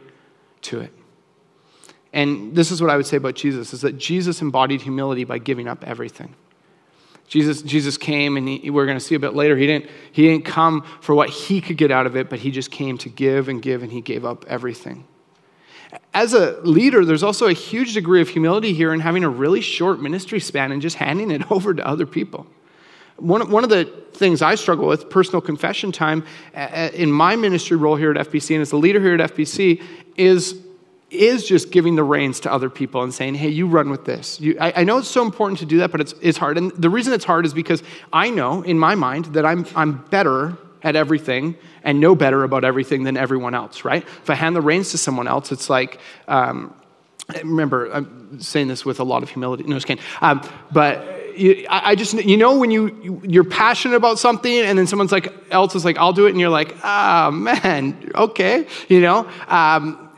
to 0.63 0.81
it. 0.81 0.93
And 2.13 2.57
this 2.57 2.73
is 2.73 2.83
what 2.83 2.91
I 2.91 2.97
would 2.97 3.07
say 3.07 3.19
about 3.19 3.37
Jesus 3.37 3.73
is 3.73 3.83
that 3.83 3.99
Jesus 3.99 4.43
embodied 4.43 4.81
humility 4.81 5.23
by 5.23 5.39
giving 5.39 5.69
up 5.69 5.87
everything. 5.87 6.35
Jesus, 7.31 7.63
Jesus 7.63 7.97
came, 7.97 8.37
and 8.37 8.49
he, 8.49 8.71
we're 8.71 8.87
going 8.87 8.99
to 8.99 9.05
see 9.05 9.15
a 9.15 9.21
bit 9.21 9.35
later, 9.35 9.57
he 9.57 9.65
didn't, 9.65 9.89
he 10.11 10.27
didn't 10.27 10.45
come 10.45 10.85
for 11.01 11.15
what 11.15 11.31
he 11.31 11.61
could 11.61 11.77
get 11.77 11.93
out 11.93 12.05
of 12.05 12.17
it, 12.17 12.29
but 12.29 12.41
he 12.41 12.51
just 12.51 12.73
came 12.73 12.99
to 12.99 13.09
give 13.09 13.49
and 13.49 13.63
give, 13.63 13.85
and 13.85 13.93
he 13.93 14.01
gave 14.01 14.25
up 14.25 14.45
everything. 14.49 15.05
As 16.13 16.35
a 16.35 16.61
leader, 16.63 17.05
there's 17.05 17.23
also 17.23 17.47
a 17.47 17.53
huge 17.53 17.95
degree 17.95 18.21
of 18.21 18.29
humility 18.29 18.75
here 18.75 18.93
in 18.93 18.99
having 18.99 19.23
a 19.23 19.29
really 19.29 19.61
short 19.61 20.01
ministry 20.01 20.41
span 20.41 20.73
and 20.73 20.83
just 20.83 20.97
handing 20.97 21.31
it 21.31 21.49
over 21.53 21.73
to 21.73 21.87
other 21.87 22.05
people. 22.05 22.49
One, 23.17 23.49
one 23.49 23.63
of 23.63 23.71
the 23.71 23.85
things 24.13 24.43
I 24.43 24.57
struggle 24.57 24.89
with, 24.89 25.09
personal 25.09 25.41
confession 25.41 25.93
time, 25.93 26.25
in 26.95 27.13
my 27.13 27.37
ministry 27.37 27.77
role 27.77 27.95
here 27.95 28.11
at 28.11 28.29
FBC 28.29 28.57
and 28.57 28.63
as 28.63 28.73
a 28.73 28.77
leader 28.77 29.01
here 29.01 29.15
at 29.15 29.35
FBC, 29.37 29.81
is 30.17 30.61
is 31.11 31.47
just 31.47 31.71
giving 31.73 31.97
the 31.97 32.05
reins 32.05 32.41
to 32.41 32.53
other 32.53 32.71
people 32.71 33.03
and 33.03 33.13
saying, 33.13 33.35
hey, 33.35 33.49
you 33.49 33.67
run 33.67 33.91
with 33.91 34.05
this. 34.05 34.41
You, 34.41 34.57
I, 34.61 34.73
I, 34.77 34.85
know 34.85 34.99
it's 34.99 35.09
so 35.09 35.25
important 35.25 35.59
to 35.59 35.67
do 35.67 35.79
that, 35.79 35.91
but 35.91 36.01
it's, 36.01 36.15
it's 36.21 36.39
hard. 36.39 36.57
And 36.57 36.71
the 36.73 36.89
reason 36.89 37.13
it's 37.13 37.25
hard 37.25 37.45
is 37.45 37.53
because 37.53 37.83
I 38.13 38.31
know 38.31 38.63
in 38.63 38.79
my 38.79 38.95
mind 38.95 39.27
that 39.27 39.45
I'm, 39.45 39.67
I'm 39.75 40.05
better 40.11 40.57
at 40.83 40.97
everything 40.97 41.57
and 41.83 42.01
know 42.01 42.15
better 42.15 42.45
about 42.45 42.65
everything 42.65 43.03
than 43.03 43.17
everyone 43.17 43.55
else, 43.55 43.85
right? 43.85 44.03
If 44.03 44.31
I 44.31 44.35
hand 44.35 44.55
the 44.55 44.61
reins 44.61 44.93
to 44.93 44.99
someone 44.99 45.27
else, 45.27 45.51
it's 45.51 45.69
like, 45.69 45.99
um, 46.29 46.75
remember, 47.39 47.91
I'm 47.91 48.41
saying 48.41 48.69
this 48.69 48.85
with 48.85 49.01
a 49.01 49.05
lot 49.05 49.23
of 49.23 49.31
humility. 49.31 49.65
No, 49.65 49.79
kidding. 49.81 50.03
Um, 50.21 50.43
but 50.73 51.37
you, 51.37 51.67
I 51.69 51.95
just, 51.95 52.15
you 52.15 52.37
know, 52.37 52.59
when 52.59 52.71
you, 52.71 53.21
you're 53.25 53.45
passionate 53.45 53.97
about 53.97 54.19
something 54.19 54.53
and 54.53 54.79
then 54.79 54.87
someone's 54.87 55.13
like, 55.13 55.33
else 55.51 55.75
is 55.75 55.85
like, 55.85 55.99
I'll 55.99 56.13
do 56.13 56.27
it. 56.27 56.31
And 56.31 56.41
you're 56.41 56.51
like, 56.51 56.77
ah, 56.83 57.29
oh, 57.29 57.31
man, 57.31 58.13
okay. 58.15 58.67
You 58.89 59.01
know, 59.01 59.29
um, 59.49 60.10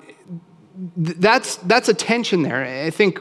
that's, 0.97 1.57
that's 1.57 1.89
a 1.89 1.95
tension 1.95 2.43
there. 2.43 2.65
I 2.65 2.91
think, 2.91 3.21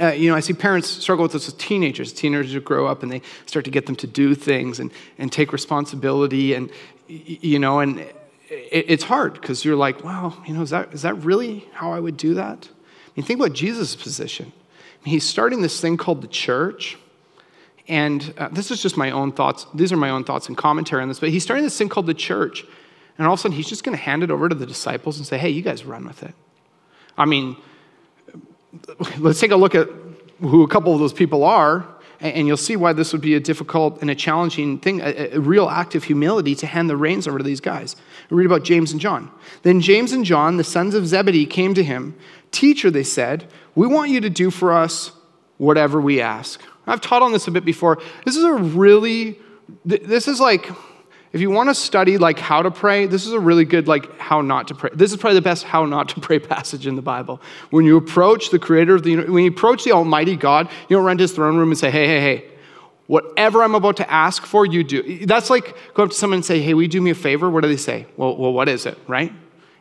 uh, 0.00 0.08
you 0.08 0.30
know, 0.30 0.36
I 0.36 0.40
see 0.40 0.52
parents 0.52 0.88
struggle 0.88 1.22
with 1.22 1.32
this 1.32 1.46
with 1.46 1.58
teenagers. 1.58 2.12
Teenagers 2.12 2.62
grow 2.64 2.86
up 2.86 3.02
and 3.02 3.12
they 3.12 3.22
start 3.46 3.64
to 3.64 3.70
get 3.70 3.86
them 3.86 3.96
to 3.96 4.06
do 4.06 4.34
things 4.34 4.80
and, 4.80 4.90
and 5.18 5.30
take 5.30 5.52
responsibility. 5.52 6.54
And, 6.54 6.70
you 7.08 7.58
know, 7.58 7.80
and 7.80 8.00
it, 8.00 8.14
it's 8.88 9.04
hard 9.04 9.34
because 9.34 9.64
you're 9.64 9.76
like, 9.76 10.04
wow, 10.04 10.42
you 10.46 10.54
know, 10.54 10.62
is 10.62 10.70
that, 10.70 10.92
is 10.92 11.02
that 11.02 11.14
really 11.14 11.68
how 11.72 11.92
I 11.92 12.00
would 12.00 12.16
do 12.16 12.34
that? 12.34 12.68
I 12.70 13.10
mean, 13.16 13.24
think 13.24 13.38
about 13.38 13.52
Jesus' 13.52 13.94
position. 13.94 14.52
I 14.54 15.04
mean, 15.04 15.12
he's 15.12 15.24
starting 15.24 15.62
this 15.62 15.80
thing 15.80 15.96
called 15.96 16.22
the 16.22 16.28
church. 16.28 16.96
And 17.86 18.32
uh, 18.38 18.48
this 18.48 18.70
is 18.70 18.82
just 18.82 18.96
my 18.96 19.10
own 19.10 19.32
thoughts. 19.32 19.66
These 19.74 19.92
are 19.92 19.96
my 19.96 20.10
own 20.10 20.24
thoughts 20.24 20.48
and 20.48 20.56
commentary 20.56 21.02
on 21.02 21.08
this. 21.08 21.20
But 21.20 21.28
he's 21.28 21.42
starting 21.42 21.64
this 21.64 21.76
thing 21.76 21.88
called 21.88 22.06
the 22.06 22.14
church. 22.14 22.64
And 23.16 23.26
all 23.26 23.34
of 23.34 23.38
a 23.38 23.42
sudden, 23.42 23.56
he's 23.56 23.68
just 23.68 23.84
going 23.84 23.96
to 23.96 24.02
hand 24.02 24.22
it 24.22 24.30
over 24.30 24.48
to 24.48 24.54
the 24.54 24.66
disciples 24.66 25.18
and 25.18 25.26
say, 25.26 25.38
hey, 25.38 25.50
you 25.50 25.62
guys 25.62 25.84
run 25.84 26.04
with 26.06 26.22
it. 26.22 26.34
I 27.16 27.24
mean, 27.24 27.56
let's 29.18 29.40
take 29.40 29.50
a 29.50 29.56
look 29.56 29.74
at 29.74 29.88
who 30.40 30.62
a 30.62 30.68
couple 30.68 30.92
of 30.92 31.00
those 31.00 31.12
people 31.12 31.44
are, 31.44 31.86
and 32.20 32.46
you'll 32.46 32.56
see 32.56 32.76
why 32.76 32.92
this 32.92 33.12
would 33.12 33.20
be 33.20 33.34
a 33.34 33.40
difficult 33.40 34.00
and 34.00 34.10
a 34.10 34.14
challenging 34.14 34.78
thing, 34.78 35.00
a, 35.00 35.34
a, 35.34 35.40
real 35.40 35.68
act 35.68 35.94
of 35.94 36.04
humility 36.04 36.54
to 36.54 36.66
hand 36.66 36.88
the 36.88 36.96
reins 36.96 37.28
over 37.28 37.38
to 37.38 37.44
these 37.44 37.60
guys. 37.60 37.96
Read 38.30 38.46
about 38.46 38.64
James 38.64 38.92
and 38.92 39.00
John. 39.00 39.30
Then 39.62 39.80
James 39.80 40.12
and 40.12 40.24
John, 40.24 40.56
the 40.56 40.64
sons 40.64 40.94
of 40.94 41.06
Zebedee, 41.06 41.46
came 41.46 41.74
to 41.74 41.84
him. 41.84 42.16
Teacher, 42.50 42.90
they 42.90 43.02
said, 43.02 43.46
we 43.74 43.86
want 43.86 44.10
you 44.10 44.20
to 44.20 44.30
do 44.30 44.50
for 44.50 44.72
us 44.72 45.12
whatever 45.58 46.00
we 46.00 46.20
ask. 46.20 46.62
I've 46.86 47.00
taught 47.00 47.22
on 47.22 47.32
this 47.32 47.46
a 47.46 47.50
bit 47.50 47.64
before. 47.64 48.00
This 48.24 48.36
is 48.36 48.44
a 48.44 48.54
really, 48.54 49.38
this 49.84 50.28
is 50.28 50.40
like, 50.40 50.70
if 51.34 51.40
you 51.40 51.50
want 51.50 51.68
to 51.68 51.74
study 51.74 52.16
like 52.16 52.38
how 52.38 52.62
to 52.62 52.70
pray, 52.70 53.06
this 53.06 53.26
is 53.26 53.32
a 53.32 53.40
really 53.40 53.64
good 53.64 53.88
like 53.88 54.18
how 54.20 54.40
not 54.40 54.68
to 54.68 54.74
pray. 54.74 54.90
This 54.94 55.10
is 55.10 55.18
probably 55.18 55.34
the 55.34 55.42
best 55.42 55.64
how 55.64 55.84
not 55.84 56.08
to 56.10 56.20
pray 56.20 56.38
passage 56.54 56.86
in 56.86 56.94
the 56.94 57.02
Bible. 57.02 57.42
When 57.70 57.84
you 57.84 57.96
approach 57.96 58.50
the 58.50 58.58
creator 58.60 58.94
of 58.94 59.02
the 59.02 59.16
when 59.16 59.42
you 59.42 59.50
approach 59.50 59.82
the 59.82 59.90
almighty 59.90 60.36
God, 60.36 60.70
you 60.88 60.96
don't 60.96 61.04
run 61.04 61.18
to 61.18 61.22
his 61.24 61.32
throne 61.32 61.56
room 61.56 61.70
and 61.70 61.78
say, 61.78 61.90
"Hey, 61.90 62.06
hey, 62.06 62.20
hey, 62.20 62.44
whatever 63.08 63.64
I'm 63.64 63.74
about 63.74 63.96
to 63.96 64.08
ask 64.08 64.46
for, 64.46 64.64
you 64.64 64.84
do." 64.84 65.26
That's 65.26 65.50
like 65.50 65.76
go 65.94 66.04
up 66.04 66.10
to 66.10 66.16
someone 66.16 66.36
and 66.36 66.44
say, 66.44 66.60
"Hey, 66.62 66.72
will 66.72 66.82
you 66.82 66.88
do 66.88 67.02
me 67.02 67.10
a 67.10 67.16
favor?" 67.16 67.50
What 67.50 67.62
do 67.62 67.68
they 67.68 67.76
say? 67.76 68.06
Well, 68.16 68.36
well, 68.36 68.52
what 68.52 68.68
is 68.68 68.86
it, 68.86 68.96
right? 69.08 69.32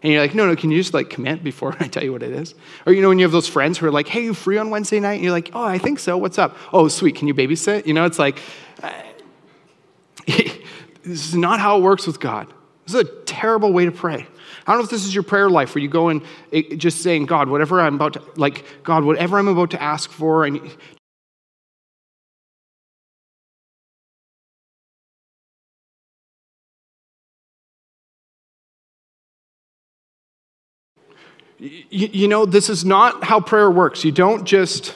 And 0.01 0.11
you're 0.11 0.21
like, 0.21 0.35
no, 0.35 0.45
no, 0.45 0.55
can 0.57 0.69
you 0.69 0.79
just 0.79 0.93
like 0.93 1.09
commit 1.09 1.45
before 1.45 1.77
I 1.79 1.87
tell 1.87 2.03
you 2.03 2.11
what 2.11 2.23
it 2.23 2.33
is? 2.33 2.55
Or, 2.85 2.91
you 2.91 3.01
know, 3.01 3.07
when 3.07 3.19
you 3.19 3.25
have 3.25 3.31
those 3.31 3.47
friends 3.47 3.77
who 3.77 3.85
are 3.85 3.91
like, 3.91 4.09
hey, 4.09 4.21
you 4.21 4.33
free 4.33 4.57
on 4.57 4.69
Wednesday 4.69 4.99
night? 4.99 5.13
And 5.13 5.23
you're 5.23 5.31
like, 5.31 5.51
oh, 5.53 5.63
I 5.63 5.77
think 5.77 5.99
so. 5.99 6.17
What's 6.17 6.37
up? 6.37 6.57
Oh, 6.73 6.89
sweet. 6.89 7.15
Can 7.15 7.29
you 7.29 7.33
babysit? 7.33 7.85
You 7.87 7.93
know, 7.93 8.03
it's 8.03 8.19
like, 8.19 8.41
uh, 8.81 8.91
This 11.03 11.27
is 11.27 11.35
not 11.35 11.59
how 11.59 11.77
it 11.77 11.81
works 11.81 12.07
with 12.07 12.19
God. 12.19 12.47
This 12.85 12.95
is 12.95 13.01
a 13.01 13.13
terrible 13.25 13.71
way 13.71 13.85
to 13.85 13.91
pray. 13.91 14.25
I 14.65 14.71
don't 14.71 14.79
know 14.79 14.83
if 14.83 14.89
this 14.89 15.05
is 15.05 15.13
your 15.13 15.23
prayer 15.23 15.49
life 15.49 15.75
where 15.75 15.81
you 15.81 15.87
go 15.87 16.09
and 16.09 16.21
eh, 16.51 16.75
just 16.75 17.01
saying, 17.01 17.25
God, 17.25 17.49
whatever 17.49 17.79
I'm 17.79 17.95
about 17.95 18.13
to, 18.13 18.23
like, 18.35 18.65
God, 18.83 19.03
whatever 19.03 19.37
I'm 19.37 19.47
about 19.47 19.71
to 19.71 19.81
ask 19.81 20.09
for, 20.09 20.45
and 20.45 20.59
you 31.89 32.27
know, 32.27 32.45
this 32.45 32.69
is 32.69 32.83
not 32.83 33.23
how 33.23 33.39
prayer 33.39 33.71
works. 33.71 34.03
You 34.03 34.11
don't 34.11 34.43
just 34.43 34.95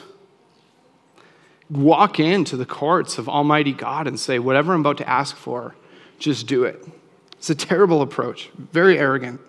walk 1.70 2.20
into 2.20 2.56
the 2.58 2.66
courts 2.66 3.16
of 3.16 3.28
Almighty 3.28 3.72
God 3.72 4.06
and 4.06 4.20
say, 4.20 4.38
whatever 4.38 4.74
I'm 4.74 4.80
about 4.80 4.98
to 4.98 5.08
ask 5.08 5.34
for, 5.34 5.74
just 6.18 6.46
do 6.46 6.64
it. 6.64 6.84
It's 7.32 7.50
a 7.50 7.54
terrible 7.54 8.02
approach, 8.02 8.50
very 8.72 8.98
arrogant. 8.98 9.40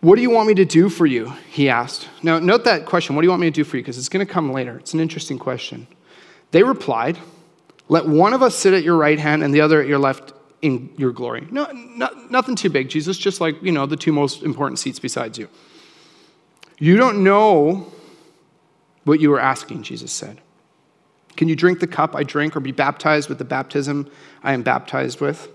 What 0.00 0.16
do 0.16 0.22
you 0.22 0.30
want 0.30 0.48
me 0.48 0.54
to 0.54 0.64
do 0.64 0.88
for 0.88 1.06
you? 1.06 1.32
He 1.50 1.68
asked. 1.68 2.08
Now, 2.22 2.38
note 2.38 2.64
that 2.64 2.86
question. 2.86 3.14
What 3.14 3.22
do 3.22 3.26
you 3.26 3.30
want 3.30 3.40
me 3.40 3.48
to 3.48 3.54
do 3.54 3.64
for 3.64 3.76
you? 3.76 3.82
Because 3.82 3.98
it's 3.98 4.08
going 4.08 4.24
to 4.26 4.32
come 4.32 4.52
later. 4.52 4.78
It's 4.78 4.94
an 4.94 5.00
interesting 5.00 5.38
question. 5.38 5.86
They 6.50 6.64
replied, 6.64 7.18
Let 7.88 8.06
one 8.06 8.32
of 8.32 8.42
us 8.42 8.56
sit 8.56 8.74
at 8.74 8.82
your 8.82 8.96
right 8.96 9.18
hand 9.18 9.44
and 9.44 9.54
the 9.54 9.60
other 9.60 9.80
at 9.80 9.86
your 9.86 9.98
left 9.98 10.32
in 10.60 10.92
your 10.96 11.12
glory. 11.12 11.46
No, 11.50 11.66
no, 11.72 12.08
nothing 12.30 12.56
too 12.56 12.70
big, 12.70 12.88
Jesus, 12.88 13.18
just 13.18 13.40
like, 13.40 13.60
you 13.62 13.72
know, 13.72 13.86
the 13.86 13.96
two 13.96 14.12
most 14.12 14.42
important 14.42 14.78
seats 14.78 14.98
besides 14.98 15.38
you. 15.38 15.48
You 16.78 16.96
don't 16.96 17.22
know 17.22 17.92
what 19.04 19.20
you 19.20 19.30
were 19.30 19.40
asking, 19.40 19.82
Jesus 19.82 20.12
said. 20.12 20.40
Can 21.36 21.48
you 21.48 21.56
drink 21.56 21.80
the 21.80 21.86
cup 21.86 22.14
I 22.14 22.22
drink 22.22 22.56
or 22.56 22.60
be 22.60 22.72
baptized 22.72 23.28
with 23.28 23.38
the 23.38 23.44
baptism 23.44 24.10
I 24.42 24.52
am 24.52 24.62
baptized 24.62 25.20
with? 25.20 25.48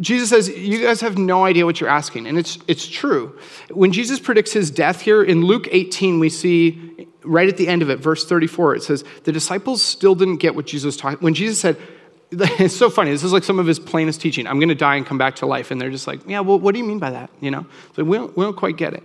Jesus 0.00 0.28
says, 0.28 0.48
You 0.48 0.84
guys 0.84 1.00
have 1.00 1.16
no 1.16 1.44
idea 1.44 1.64
what 1.64 1.80
you're 1.80 1.88
asking. 1.90 2.26
And 2.26 2.38
it's, 2.38 2.58
it's 2.66 2.86
true. 2.86 3.38
When 3.70 3.92
Jesus 3.92 4.18
predicts 4.18 4.52
his 4.52 4.70
death 4.70 5.00
here, 5.00 5.22
in 5.22 5.44
Luke 5.44 5.68
18, 5.70 6.18
we 6.18 6.28
see 6.28 7.08
right 7.24 7.48
at 7.48 7.56
the 7.56 7.68
end 7.68 7.82
of 7.82 7.90
it, 7.90 8.00
verse 8.00 8.26
34, 8.26 8.76
it 8.76 8.82
says, 8.82 9.04
The 9.24 9.32
disciples 9.32 9.82
still 9.82 10.14
didn't 10.14 10.38
get 10.38 10.54
what 10.54 10.66
Jesus 10.66 10.96
taught. 10.96 11.22
When 11.22 11.34
Jesus 11.34 11.60
said, 11.60 11.76
it's 12.30 12.76
so 12.76 12.90
funny. 12.90 13.10
This 13.10 13.22
is 13.22 13.32
like 13.32 13.44
some 13.44 13.58
of 13.58 13.66
his 13.66 13.78
plainest 13.78 14.20
teaching. 14.20 14.46
I'm 14.46 14.58
going 14.58 14.70
to 14.70 14.74
die 14.74 14.96
and 14.96 15.06
come 15.06 15.18
back 15.18 15.36
to 15.36 15.46
life. 15.46 15.70
And 15.70 15.80
they're 15.80 15.90
just 15.90 16.06
like, 16.06 16.26
yeah, 16.26 16.40
well, 16.40 16.58
what 16.58 16.72
do 16.72 16.78
you 16.78 16.84
mean 16.84 16.98
by 16.98 17.10
that? 17.10 17.30
You 17.40 17.50
know? 17.50 17.66
So 17.94 18.04
we 18.04 18.16
don't, 18.16 18.36
we 18.36 18.44
don't 18.44 18.56
quite 18.56 18.76
get 18.76 18.94
it 18.94 19.02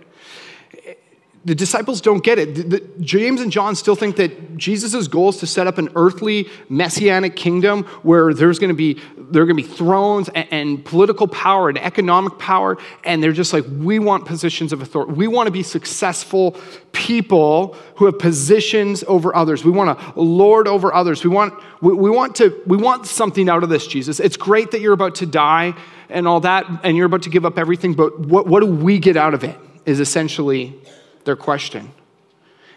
the 1.48 1.54
disciples 1.54 2.02
don't 2.02 2.22
get 2.22 2.38
it. 2.38 2.54
The, 2.54 2.62
the, 2.62 2.80
James 3.00 3.40
and 3.40 3.50
John 3.50 3.74
still 3.74 3.96
think 3.96 4.16
that 4.16 4.58
Jesus' 4.58 5.08
goal 5.08 5.30
is 5.30 5.38
to 5.38 5.46
set 5.46 5.66
up 5.66 5.78
an 5.78 5.88
earthly 5.96 6.46
messianic 6.68 7.36
kingdom 7.36 7.84
where 8.02 8.34
there's 8.34 8.58
going 8.58 8.68
to 8.68 8.76
be 8.76 9.00
there 9.30 9.42
are 9.42 9.46
going 9.46 9.56
to 9.56 9.62
be 9.62 9.68
thrones 9.68 10.28
and, 10.30 10.48
and, 10.50 10.84
political 10.84 11.26
power 11.28 11.68
and 11.68 11.76
economic 11.76 12.38
power, 12.38 12.78
and 13.04 13.22
they're 13.22 13.32
just 13.32 13.52
like, 13.52 13.64
we 13.78 13.98
want 13.98 14.24
positions 14.24 14.72
of 14.72 14.80
authority. 14.80 15.12
We 15.12 15.26
want 15.26 15.48
to 15.48 15.50
be 15.50 15.62
successful 15.62 16.56
people 16.92 17.74
who 17.96 18.06
have 18.06 18.18
positions 18.18 19.04
over 19.06 19.36
others. 19.36 19.64
We 19.64 19.70
want 19.70 19.98
to 19.98 20.20
lord 20.20 20.66
over 20.66 20.94
others. 20.94 21.24
We 21.24 21.30
want 21.30 21.54
we, 21.80 21.92
we 21.94 22.10
want 22.10 22.36
to 22.36 22.62
we 22.66 22.76
want 22.76 23.06
something 23.06 23.48
out 23.48 23.62
of 23.62 23.68
this, 23.68 23.86
Jesus. 23.86 24.20
It's 24.20 24.36
great 24.36 24.70
that 24.70 24.80
you're 24.80 24.94
about 24.94 25.14
to 25.16 25.26
die 25.26 25.74
and 26.10 26.26
all 26.26 26.40
that, 26.40 26.66
and 26.82 26.96
you're 26.96 27.06
about 27.06 27.22
to 27.22 27.30
give 27.30 27.44
up 27.44 27.58
everything, 27.58 27.94
but 27.94 28.18
what, 28.20 28.46
what 28.46 28.60
do 28.60 28.66
we 28.66 28.98
get 28.98 29.16
out 29.16 29.34
of 29.34 29.44
it? 29.44 29.58
Is 29.84 30.00
essentially 30.00 30.78
their 31.24 31.36
question. 31.36 31.92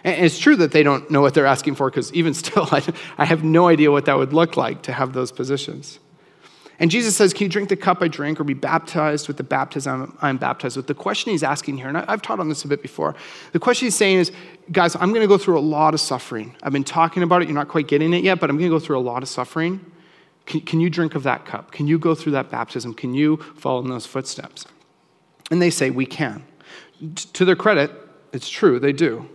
And 0.03 0.25
it's 0.25 0.39
true 0.39 0.55
that 0.57 0.71
they 0.71 0.83
don't 0.83 1.09
know 1.11 1.21
what 1.21 1.33
they're 1.33 1.45
asking 1.45 1.75
for 1.75 1.89
because 1.89 2.11
even 2.13 2.33
still, 2.43 2.67
I, 2.71 2.81
I 3.17 3.25
have 3.25 3.43
no 3.43 3.67
idea 3.67 3.91
what 3.91 4.05
that 4.05 4.17
would 4.17 4.33
look 4.33 4.57
like 4.57 4.81
to 4.83 4.93
have 4.93 5.13
those 5.13 5.31
positions. 5.31 5.99
And 6.81 6.89
Jesus 6.89 7.15
says, 7.15 7.31
Can 7.31 7.43
you 7.43 7.49
drink 7.49 7.69
the 7.69 7.75
cup 7.75 8.01
I 8.01 8.07
drink 8.07 8.39
or 8.39 8.43
be 8.43 8.55
baptized 8.55 9.27
with 9.27 9.37
the 9.37 9.43
baptism 9.43 10.17
I'm 10.19 10.37
baptized 10.37 10.77
with? 10.77 10.87
The 10.87 10.95
question 10.95 11.31
he's 11.31 11.43
asking 11.43 11.77
here, 11.77 11.87
and 11.87 11.95
I've 11.95 12.23
taught 12.23 12.39
on 12.39 12.49
this 12.49 12.65
a 12.65 12.67
bit 12.67 12.81
before, 12.81 13.15
the 13.51 13.59
question 13.59 13.85
he's 13.85 13.95
saying 13.95 14.17
is, 14.17 14.31
Guys, 14.71 14.95
I'm 14.95 15.09
going 15.09 15.21
to 15.21 15.27
go 15.27 15.37
through 15.37 15.59
a 15.59 15.61
lot 15.61 15.93
of 15.93 15.99
suffering. 15.99 16.55
I've 16.63 16.73
been 16.73 16.83
talking 16.83 17.21
about 17.21 17.43
it. 17.43 17.47
You're 17.47 17.55
not 17.55 17.67
quite 17.67 17.87
getting 17.87 18.13
it 18.15 18.23
yet, 18.23 18.39
but 18.39 18.49
I'm 18.49 18.57
going 18.57 18.69
to 18.69 18.75
go 18.75 18.83
through 18.83 18.97
a 18.97 18.99
lot 18.99 19.21
of 19.21 19.29
suffering. 19.29 19.85
Can, 20.47 20.61
can 20.61 20.79
you 20.79 20.89
drink 20.89 21.13
of 21.13 21.21
that 21.21 21.45
cup? 21.45 21.71
Can 21.71 21.85
you 21.85 21.99
go 21.99 22.15
through 22.15 22.31
that 22.31 22.49
baptism? 22.49 22.95
Can 22.95 23.13
you 23.13 23.37
follow 23.55 23.81
in 23.81 23.89
those 23.89 24.07
footsteps? 24.07 24.65
And 25.51 25.61
they 25.61 25.69
say, 25.69 25.91
We 25.91 26.07
can. 26.07 26.43
To 27.33 27.45
their 27.45 27.55
credit, 27.55 27.91
it's 28.33 28.49
true, 28.49 28.79
they 28.79 28.93
do. 28.93 29.29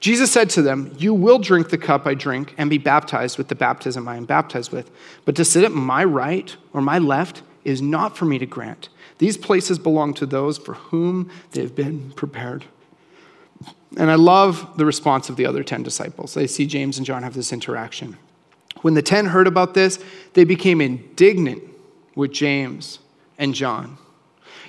Jesus 0.00 0.30
said 0.30 0.50
to 0.50 0.62
them, 0.62 0.94
You 0.98 1.14
will 1.14 1.38
drink 1.38 1.70
the 1.70 1.78
cup 1.78 2.06
I 2.06 2.14
drink 2.14 2.54
and 2.58 2.68
be 2.68 2.78
baptized 2.78 3.38
with 3.38 3.48
the 3.48 3.54
baptism 3.54 4.06
I 4.06 4.16
am 4.16 4.26
baptized 4.26 4.70
with. 4.70 4.90
But 5.24 5.36
to 5.36 5.44
sit 5.44 5.64
at 5.64 5.72
my 5.72 6.04
right 6.04 6.54
or 6.72 6.80
my 6.80 6.98
left 6.98 7.42
is 7.64 7.80
not 7.80 8.16
for 8.16 8.26
me 8.26 8.38
to 8.38 8.46
grant. 8.46 8.90
These 9.18 9.38
places 9.38 9.78
belong 9.78 10.12
to 10.14 10.26
those 10.26 10.58
for 10.58 10.74
whom 10.74 11.30
they 11.52 11.62
have 11.62 11.74
been 11.74 12.10
prepared. 12.12 12.66
And 13.96 14.10
I 14.10 14.16
love 14.16 14.76
the 14.76 14.84
response 14.84 15.28
of 15.28 15.36
the 15.36 15.46
other 15.46 15.62
10 15.62 15.82
disciples. 15.82 16.34
They 16.34 16.46
see 16.46 16.66
James 16.66 16.98
and 16.98 17.06
John 17.06 17.22
have 17.22 17.34
this 17.34 17.52
interaction. 17.52 18.18
When 18.82 18.94
the 18.94 19.02
10 19.02 19.26
heard 19.26 19.46
about 19.46 19.74
this, 19.74 19.98
they 20.34 20.44
became 20.44 20.80
indignant 20.80 21.62
with 22.14 22.32
James 22.32 22.98
and 23.38 23.54
John. 23.54 23.96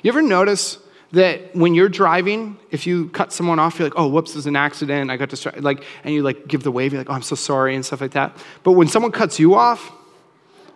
You 0.03 0.11
ever 0.11 0.21
notice 0.21 0.77
that 1.15 1.55
when 1.55 1.73
you're 1.73 1.89
driving, 1.89 2.57
if 2.71 2.85
you 2.85 3.07
cut 3.09 3.31
someone 3.31 3.57
off, 3.57 3.79
you're 3.79 3.87
like, 3.87 3.97
oh, 3.97 4.07
whoops, 4.07 4.33
there's 4.33 4.45
an 4.47 4.55
accident. 4.55 5.09
I 5.09 5.17
got 5.17 5.29
to 5.29 5.61
like, 5.61 5.83
and 6.03 6.13
you 6.13 6.23
like 6.23 6.47
give 6.47 6.63
the 6.63 6.71
wave, 6.71 6.91
you're 6.91 7.01
like, 7.01 7.09
oh, 7.09 7.13
I'm 7.13 7.21
so 7.21 7.35
sorry, 7.35 7.73
and 7.73 7.85
stuff 7.85 8.01
like 8.01 8.11
that. 8.11 8.37
But 8.63 8.73
when 8.73 8.87
someone 8.87 9.11
cuts 9.11 9.39
you 9.39 9.55
off, 9.55 9.91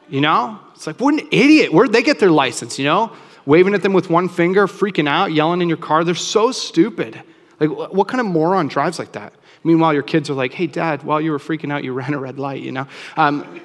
you 0.10 0.22
know, 0.22 0.60
it's 0.74 0.88
like, 0.88 1.00
what 1.00 1.14
an 1.14 1.28
idiot. 1.32 1.74
Where'd 1.74 1.92
they 1.92 2.02
get 2.02 2.20
their 2.20 2.32
license, 2.32 2.80
you 2.80 2.86
know? 2.86 3.12
Waving 3.46 3.74
at 3.74 3.84
them 3.84 3.94
with 3.94 4.10
one 4.10 4.30
finger, 4.30 4.66
freaking 4.66 5.08
out, 5.08 5.34
yelling 5.34 5.62
in 5.62 5.68
your 5.68 5.78
car. 5.78 6.04
They're 6.04 6.16
so 6.16 6.52
stupid. 6.52 7.22
Like, 7.60 7.70
what 7.70 8.08
kind 8.08 8.22
of 8.22 8.28
moron 8.28 8.68
drives 8.68 8.98
like 8.98 9.12
that? 9.12 9.34
Meanwhile, 9.64 9.94
your 9.94 10.04
kids 10.04 10.30
are 10.30 10.36
like, 10.36 10.54
hey, 10.54 10.68
dad, 10.68 11.04
while 11.04 11.20
you 11.20 11.32
were 11.32 11.38
freaking 11.38 11.72
out, 11.72 11.84
you 11.84 11.94
ran 12.02 12.14
a 12.14 12.20
red 12.20 12.40
light, 12.40 12.64
you 12.64 12.72
know? 12.72 12.88
Um, 13.18 13.62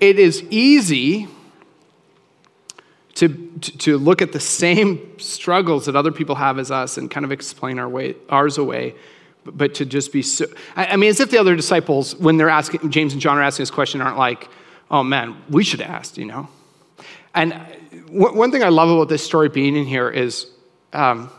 it 0.00 0.18
is 0.18 0.42
easy 0.50 1.28
to, 3.14 3.28
to, 3.60 3.96
look 3.96 4.20
at 4.22 4.32
the 4.32 4.40
same 4.40 5.18
struggles 5.18 5.86
that 5.86 5.94
other 5.94 6.10
people 6.10 6.34
have 6.34 6.58
as 6.58 6.70
us 6.70 6.98
and 6.98 7.10
kind 7.10 7.24
of 7.24 7.30
explain 7.30 7.78
our 7.78 7.88
way, 7.88 8.16
ours 8.28 8.58
away, 8.58 8.94
but, 9.44 9.74
to 9.74 9.84
just 9.84 10.12
be 10.12 10.22
so. 10.22 10.46
I, 10.74 10.96
mean, 10.96 11.10
as 11.10 11.20
if 11.20 11.30
the 11.30 11.38
other 11.38 11.54
disciples, 11.54 12.16
when 12.16 12.38
they're 12.38 12.50
asking, 12.50 12.90
James 12.90 13.12
and 13.12 13.22
John 13.22 13.38
are 13.38 13.42
asking 13.42 13.62
this 13.62 13.70
question, 13.70 14.00
aren't 14.00 14.18
like, 14.18 14.48
oh 14.90 15.02
man, 15.02 15.36
we 15.48 15.62
should 15.62 15.80
ask, 15.80 16.16
you 16.16 16.24
know? 16.24 16.48
And 17.34 17.54
one 18.08 18.50
thing 18.50 18.62
I 18.62 18.68
love 18.68 18.88
about 18.88 19.08
this 19.08 19.24
story 19.24 19.48
being 19.48 19.76
in 19.76 19.84
here 19.84 20.08
is, 20.08 20.50
um, 20.92 21.30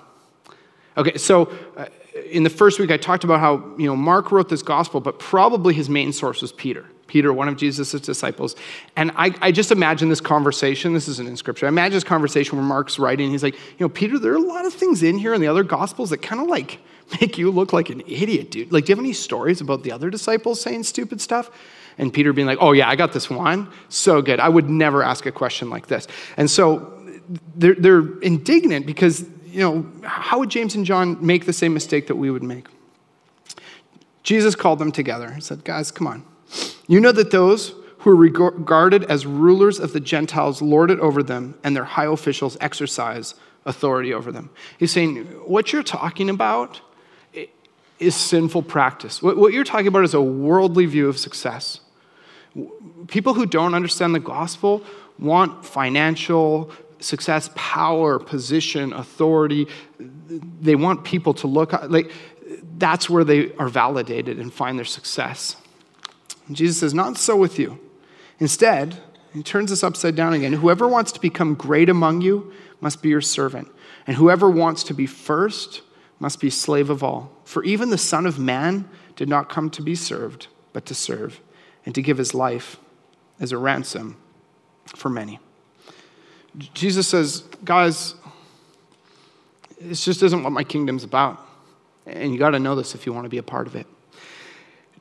okay, 0.98 1.17
so 1.17 1.51
uh, 1.77 1.86
in 2.29 2.44
the 2.44 2.50
first 2.50 2.79
week 2.79 2.91
I 2.91 2.98
talked 2.98 3.24
about 3.24 3.39
how, 3.39 3.75
you 3.77 3.86
know, 3.86 3.96
Mark 3.96 4.32
wrote 4.32 4.50
this 4.50 4.62
gospel, 4.62 5.00
but 5.00 5.20
probably 5.20 5.74
his 5.74 5.89
main 5.89 6.12
source 6.12 6.41
was 6.41 6.51
Peter. 6.51 6.86
Peter, 7.07 7.31
one 7.31 7.47
of 7.47 7.55
Jesus' 7.55 7.91
disciples. 8.01 8.55
And 8.95 9.12
I, 9.15 9.33
I, 9.41 9.51
just 9.51 9.71
imagine 9.71 10.09
this 10.09 10.21
conversation. 10.21 10.93
This 10.93 11.07
isn't 11.07 11.27
in 11.27 11.38
scripture. 11.38 11.67
I 11.67 11.69
imagine 11.69 11.93
this 11.93 12.03
conversation 12.03 12.57
where 12.57 12.65
Mark's 12.65 12.97
writing. 12.97 13.29
He's 13.29 13.43
like, 13.43 13.53
you 13.53 13.85
know, 13.85 13.89
Peter, 13.89 14.17
there 14.17 14.31
are 14.33 14.38
a 14.38 14.39
lot 14.39 14.65
of 14.65 14.74
things 14.74 15.03
in 15.03 15.17
here 15.17 15.33
in 15.33 15.41
the 15.41 15.47
other 15.47 15.63
gospels 15.63 16.09
that 16.09 16.21
kind 16.21 16.41
of 16.41 16.47
like 16.47 16.79
make 17.21 17.38
you 17.38 17.51
look 17.51 17.74
like 17.74 17.89
an 17.89 18.01
idiot, 18.07 18.51
dude. 18.51 18.71
Like, 18.71 18.85
do 18.85 18.91
you 18.91 18.95
have 18.95 19.03
any 19.03 19.13
stories 19.13 19.62
about 19.62 19.83
the 19.83 19.91
other 19.91 20.09
disciples 20.09 20.59
saying 20.59 20.83
stupid 20.83 21.21
stuff? 21.21 21.51
And 21.97 22.12
Peter 22.12 22.33
being 22.33 22.47
like, 22.47 22.57
oh, 22.59 22.71
yeah, 22.71 22.89
I 22.89 22.95
got 22.95 23.13
this 23.13 23.29
one. 23.29 23.69
So 23.89 24.21
good. 24.21 24.39
I 24.39 24.50
would 24.50 24.69
never 24.69 25.03
ask 25.03 25.25
a 25.25 25.31
question 25.31 25.69
like 25.69 25.88
this. 25.88 26.07
And 26.38 26.50
so 26.50 26.91
they're, 27.55 27.75
they're 27.75 28.19
indignant 28.19 28.85
because, 28.85 29.25
you 29.45 29.62
know, 29.62 29.85
how 30.03 30.39
would 30.39 30.50
James 30.50 30.75
and 30.75 30.85
John 30.85 31.24
make 31.25 31.45
the 31.45 31.53
same 31.53 31.74
mistake 31.74 32.07
that 32.07 32.15
we 32.15 32.29
would 32.31 32.43
make? 32.43 32.67
Jesus 34.24 34.55
called 34.55 34.79
them 34.79 34.91
together. 34.91 35.27
and 35.27 35.43
said, 35.43 35.63
guys, 35.63 35.91
come 35.91 36.07
on. 36.07 36.25
You 36.88 37.00
know 37.00 37.12
that 37.12 37.32
those 37.32 37.74
who 38.00 38.12
are 38.12 38.16
regarded 38.16 39.04
as 39.06 39.25
rulers 39.25 39.80
of 39.80 39.94
the 39.94 40.00
Gentiles 40.00 40.62
lord 40.62 40.92
it 40.92 41.00
over 41.00 41.24
them, 41.24 41.56
and 41.64 41.75
their 41.75 41.86
high 41.86 42.06
officials 42.06 42.58
exercise 42.62 43.34
authority 43.66 44.14
over 44.14 44.32
them. 44.32 44.52
He's 44.78 44.92
saying, 44.92 45.24
what 45.46 45.74
you're 45.74 45.84
talking 45.84 46.30
about 46.30 46.82
is 47.98 48.16
sinful 48.16 48.64
practice. 48.64 49.24
What 49.24 49.54
you're 49.54 49.64
talking 49.64 49.88
about 49.88 50.04
is 50.04 50.14
a 50.14 50.22
worldly 50.22 50.86
view 50.86 51.08
of 51.08 51.18
success. 51.18 51.80
People 53.08 53.34
who 53.34 53.46
don't 53.46 53.74
understand 53.74 54.14
the 54.14 54.20
gospel 54.20 54.84
want 55.18 55.66
financial 55.66 56.72
success, 57.00 57.50
power, 57.56 58.20
position, 58.20 58.94
authority. 58.94 59.68
They 60.00 60.75
want 60.75 61.04
people 61.04 61.34
to 61.36 61.48
look 61.48 61.74
like 61.90 62.12
that's 62.78 63.10
where 63.10 63.24
they 63.24 63.51
are 63.55 63.70
validated 63.70 64.40
and 64.40 64.53
find 64.53 64.77
their 64.77 64.86
success. 64.86 65.55
And 66.48 66.55
Jesus 66.55 66.79
says, 66.79 66.94
Not 66.94 67.18
so 67.18 67.36
with 67.36 67.60
you. 67.60 67.79
Instead, 68.40 68.98
he 69.34 69.44
turns 69.44 69.70
this 69.70 69.84
upside 69.84 70.16
down 70.16 70.34
again. 70.34 70.53
Whoever 70.53 70.88
wants 70.88 71.12
to 71.14 71.20
become 71.20 71.55
great 71.55 71.90
among 71.90 72.22
you 72.22 72.53
must 72.81 73.01
be 73.01 73.10
your 73.10 73.22
servant, 73.22 73.70
and 74.08 74.16
whoever 74.18 74.50
wants 74.50 74.84
to 74.86 74.94
be 74.94 75.05
first 75.05 75.81
must 76.20 76.40
be 76.40 76.50
slave 76.50 76.90
of 76.90 77.03
all. 77.03 77.31
For 77.44 77.64
even 77.64 77.90
the 77.90 77.98
Son 77.98 78.25
of 78.25 78.40
Man 78.40 78.88
did 79.16 79.29
not 79.29 79.50
come 79.50 79.70
to 79.72 79.81
be 79.81 79.96
served, 79.96 80.48
but 80.74 80.86
to 80.86 80.96
serve, 80.96 81.42
and 81.86 81.94
to 81.96 82.01
give 82.01 82.18
his 82.18 82.34
life 82.34 82.77
as 83.40 83.51
a 83.51 83.58
ransom 83.58 84.18
for 84.96 85.10
many. 85.10 85.40
Jesus 86.74 87.08
says, 87.08 87.44
Guys, 87.64 88.16
this 89.79 90.05
just 90.05 90.24
isn't 90.24 90.44
what 90.44 90.51
my 90.51 90.64
kingdom's 90.64 91.03
about. 91.03 91.40
And 92.05 92.31
you 92.31 92.40
got 92.40 92.51
to 92.51 92.60
know 92.60 92.75
this 92.75 92.96
if 92.96 93.05
you 93.05 93.14
want 93.14 93.25
to 93.25 93.29
be 93.29 93.38
a 93.38 93.44
part 93.44 93.68
of 93.68 93.75
it. 93.75 93.88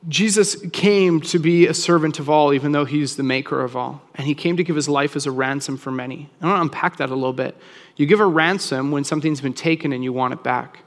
Jesus 0.09 0.57
came 0.73 1.21
to 1.23 1.39
be 1.39 1.67
a 1.67 1.73
servant 1.73 2.19
of 2.19 2.29
all, 2.29 2.53
even 2.53 2.73
though 2.73 2.85
he's 2.85 3.17
the 3.17 3.23
maker 3.23 3.63
of 3.63 3.75
all. 3.75 4.03
And 4.15 4.27
he 4.27 4.35
came 4.35 4.57
to 4.59 4.65
give 4.65 4.77
his 4.77 4.89
life 4.89 5.17
as 5.17 5.25
a 5.25 5.31
ransom 5.31 5.79
for 5.79 5.91
many. 5.91 6.29
I 6.43 6.47
want 6.47 6.57
to 6.59 6.61
unpack 6.63 6.99
that 6.99 7.09
a 7.09 7.15
little 7.15 7.33
bit. 7.33 7.57
You 7.97 8.05
give 8.05 8.21
a 8.21 8.27
ransom 8.27 8.91
when 8.91 9.05
something's 9.05 9.41
been 9.41 9.55
taken 9.55 9.93
and 9.93 10.05
you 10.05 10.13
want 10.13 10.35
it 10.35 10.43
back. 10.43 10.79
I 10.79 10.81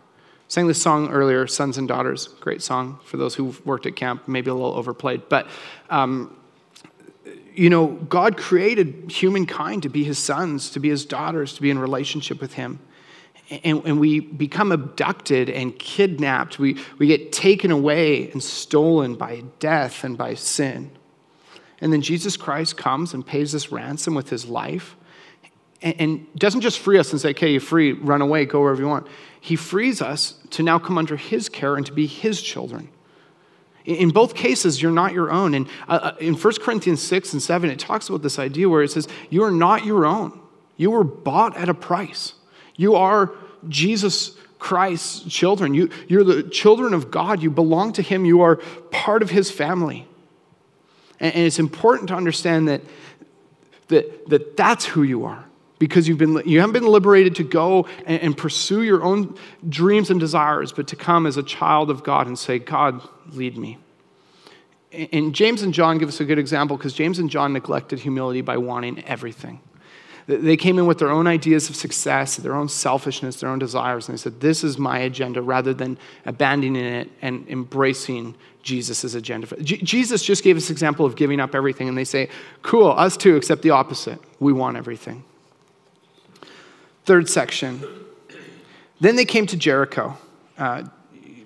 sang 0.50 0.68
this 0.68 0.82
song 0.82 1.10
earlier, 1.10 1.48
Sons 1.48 1.80
and 1.80 1.88
Daughters. 1.88 2.28
Great 2.28 2.62
song 2.62 3.00
for 3.06 3.18
those 3.18 3.34
who've 3.34 3.66
worked 3.66 3.88
at 3.88 3.96
camp, 3.96 4.28
maybe 4.28 4.52
a 4.52 4.54
little 4.54 4.76
overplayed. 4.76 5.28
But, 5.30 5.48
um, 5.90 6.38
you 7.56 7.72
know, 7.72 7.88
God 7.88 8.38
created 8.38 9.12
humankind 9.12 9.82
to 9.84 9.90
be 9.90 10.04
his 10.04 10.20
sons, 10.20 10.70
to 10.72 10.80
be 10.80 10.90
his 10.90 11.06
daughters, 11.06 11.54
to 11.54 11.62
be 11.62 11.72
in 11.72 11.80
relationship 11.80 12.40
with 12.40 12.54
him 12.54 12.80
and, 13.50 13.82
and, 13.86 14.00
we 14.00 14.20
become 14.20 14.74
abducted 14.74 15.50
and 15.50 15.78
kidnapped. 15.80 16.60
We, 16.60 16.78
we 16.98 17.08
get 17.08 17.32
taken 17.32 17.72
away 17.72 18.30
and 18.32 18.44
stolen 18.44 19.16
by 19.16 19.44
death 19.60 20.04
and 20.04 20.18
by 20.18 20.34
sin. 20.34 20.92
And 21.80 21.94
then 21.94 22.02
Jesus 22.02 22.36
Christ 22.36 22.76
comes 22.76 23.14
and 23.14 23.26
pays 23.26 23.54
this 23.54 23.72
ransom 23.72 24.16
with 24.16 24.30
his 24.30 24.48
life 24.48 24.98
and, 25.82 25.96
and 26.00 26.36
doesn't 26.36 26.62
just 26.62 26.80
free 26.80 26.98
us 26.98 27.12
and 27.12 27.22
say, 27.22 27.30
okay, 27.30 27.52
you're 27.52 27.62
free, 27.62 27.94
run 27.94 28.22
away, 28.22 28.46
go 28.46 28.62
wherever 28.62 28.82
you 28.82 28.88
want. 28.88 29.08
He 29.40 29.56
frees 29.56 30.02
us 30.02 30.36
to 30.52 30.64
now 30.64 30.80
come 30.80 30.98
under 30.98 31.16
his 31.16 31.50
care 31.50 31.76
and 31.76 31.86
to 31.86 31.94
be 31.94 32.08
his 32.08 32.42
children. 32.42 32.90
In 33.86 34.10
both 34.10 34.36
cases, 34.36 34.82
you're 34.82 34.92
not 34.92 35.14
your 35.14 35.32
own. 35.32 35.54
And 35.54 35.68
uh, 35.88 36.00
uh 36.04 36.16
in 36.20 36.34
1 36.34 36.54
Corinthians 36.62 37.02
6 37.02 37.34
and 37.34 37.42
7, 37.42 37.70
it 37.70 37.80
talks 37.80 38.10
about 38.10 38.22
this 38.22 38.38
idea 38.38 38.68
where 38.68 38.84
it 38.84 38.92
says, 38.92 39.08
You 39.30 39.44
are 39.44 39.52
not 39.52 39.86
your 39.86 40.06
own. 40.06 40.38
You 40.76 40.92
were 40.92 41.06
bought 41.06 41.56
at 41.56 41.70
a 41.70 41.74
price. 41.74 42.34
You 42.78 42.96
are 42.96 43.32
Jesus 43.68 44.38
Christ's 44.60 45.32
children. 45.32 45.74
You, 45.74 45.90
you're 46.08 46.24
the 46.24 46.44
children 46.44 46.94
of 46.94 47.12
God. 47.12 47.44
You 47.44 47.52
belong 47.52 47.94
to 47.94 48.02
Him. 48.02 48.26
You 48.26 48.42
are 48.42 48.56
part 48.92 49.22
of 49.22 49.30
His 49.30 49.52
family. 49.52 50.08
And, 51.20 51.36
and 51.36 51.44
it's 51.46 51.60
important 51.60 52.10
to 52.10 52.16
understand 52.16 52.68
that, 52.70 52.82
that, 53.90 54.30
that 54.30 54.58
that's 54.58 54.86
who 54.86 55.04
you 55.04 55.26
are 55.26 55.44
because 55.80 56.08
you've 56.08 56.18
been, 56.18 56.42
you 56.46 56.60
haven't 56.60 56.74
been 56.74 56.88
liberated 56.88 57.36
to 57.36 57.44
go 57.44 57.88
and, 58.06 58.22
and 58.22 58.38
pursue 58.38 58.82
your 58.84 59.04
own 59.04 59.38
dreams 59.68 60.10
and 60.10 60.20
desires, 60.20 60.72
but 60.72 60.88
to 60.88 60.96
come 60.96 61.26
as 61.26 61.38
a 61.38 61.44
child 61.44 61.90
of 61.90 62.04
God 62.04 62.28
and 62.28 62.38
say, 62.38 62.60
God, 62.60 63.02
lead 63.32 63.58
me. 63.58 63.78
And 64.92 65.36
James 65.36 65.62
and 65.62 65.74
John 65.74 65.98
give 65.98 66.10
us 66.10 66.20
a 66.20 66.26
good 66.26 66.40
example 66.40 66.78
because 66.78 66.94
James 66.94 67.20
and 67.20 67.30
John 67.30 67.54
neglected 67.54 68.00
humility 68.00 68.42
by 68.42 68.58
wanting 68.58 69.04
everything. 69.04 69.60
They 70.28 70.58
came 70.58 70.78
in 70.78 70.86
with 70.86 71.00
their 71.00 71.10
own 71.10 71.26
ideas 71.26 71.70
of 71.70 71.78
success, 71.78 72.36
their 72.36 72.54
own 72.54 72.68
selfishness, 72.68 73.40
their 73.40 73.50
own 73.50 73.60
desires, 73.60 74.10
and 74.10 74.18
they 74.18 74.22
said, 74.22 74.42
This 74.42 74.62
is 74.62 74.78
my 74.78 75.00
agenda, 75.00 75.42
rather 75.42 75.74
than 75.74 75.98
abandoning 76.26 76.76
it 76.76 77.10
and 77.22 77.48
embracing 77.48 78.36
Jesus' 78.62 79.14
agenda. 79.14 79.48
Jesus 79.64 80.24
just 80.24 80.44
gave 80.44 80.58
us 80.58 80.70
example 80.70 81.06
of 81.06 81.16
giving 81.16 81.40
up 81.40 81.56
everything, 81.56 81.88
and 81.88 81.98
they 81.98 82.04
say, 82.04 82.30
Cool, 82.62 82.92
us 82.92 83.16
too, 83.16 83.38
except 83.38 83.62
the 83.62 83.70
opposite. 83.70 84.20
We 84.42 84.52
want 84.52 84.76
everything. 84.76 85.24
Third 87.06 87.30
section. 87.30 87.82
Then 89.00 89.16
they 89.16 89.26
came 89.26 89.48
to 89.48 89.56
Jericho. 89.56 90.18
Uh, 90.58 90.84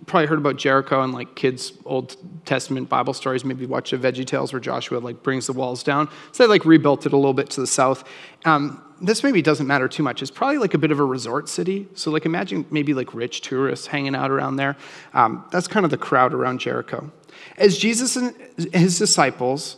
probably 0.05 0.27
heard 0.27 0.39
about 0.39 0.57
Jericho 0.57 1.01
and 1.01 1.13
like 1.13 1.35
kids' 1.35 1.73
Old 1.85 2.15
Testament 2.45 2.89
Bible 2.89 3.13
stories. 3.13 3.45
Maybe 3.45 3.65
watch 3.65 3.93
a 3.93 3.97
Veggie 3.97 4.25
Tales 4.25 4.51
where 4.53 4.59
Joshua 4.59 4.99
like 4.99 5.23
brings 5.23 5.47
the 5.47 5.53
walls 5.53 5.83
down. 5.83 6.09
So 6.31 6.43
they 6.43 6.49
like 6.49 6.65
rebuilt 6.65 7.05
it 7.05 7.13
a 7.13 7.17
little 7.17 7.33
bit 7.33 7.49
to 7.51 7.61
the 7.61 7.67
south. 7.67 8.03
Um, 8.45 8.83
this 9.01 9.23
maybe 9.23 9.41
doesn't 9.41 9.67
matter 9.67 9.87
too 9.87 10.03
much. 10.03 10.21
It's 10.21 10.31
probably 10.31 10.57
like 10.57 10.73
a 10.73 10.77
bit 10.77 10.91
of 10.91 10.99
a 10.99 11.03
resort 11.03 11.49
city. 11.49 11.87
So 11.95 12.11
like 12.11 12.25
imagine 12.25 12.65
maybe 12.69 12.93
like 12.93 13.13
rich 13.13 13.41
tourists 13.41 13.87
hanging 13.87 14.15
out 14.15 14.31
around 14.31 14.57
there. 14.57 14.77
Um, 15.13 15.45
that's 15.51 15.67
kind 15.67 15.85
of 15.85 15.91
the 15.91 15.97
crowd 15.97 16.33
around 16.33 16.59
Jericho. 16.59 17.11
As 17.57 17.77
Jesus 17.77 18.15
and 18.15 18.35
his 18.73 18.99
disciples, 18.99 19.77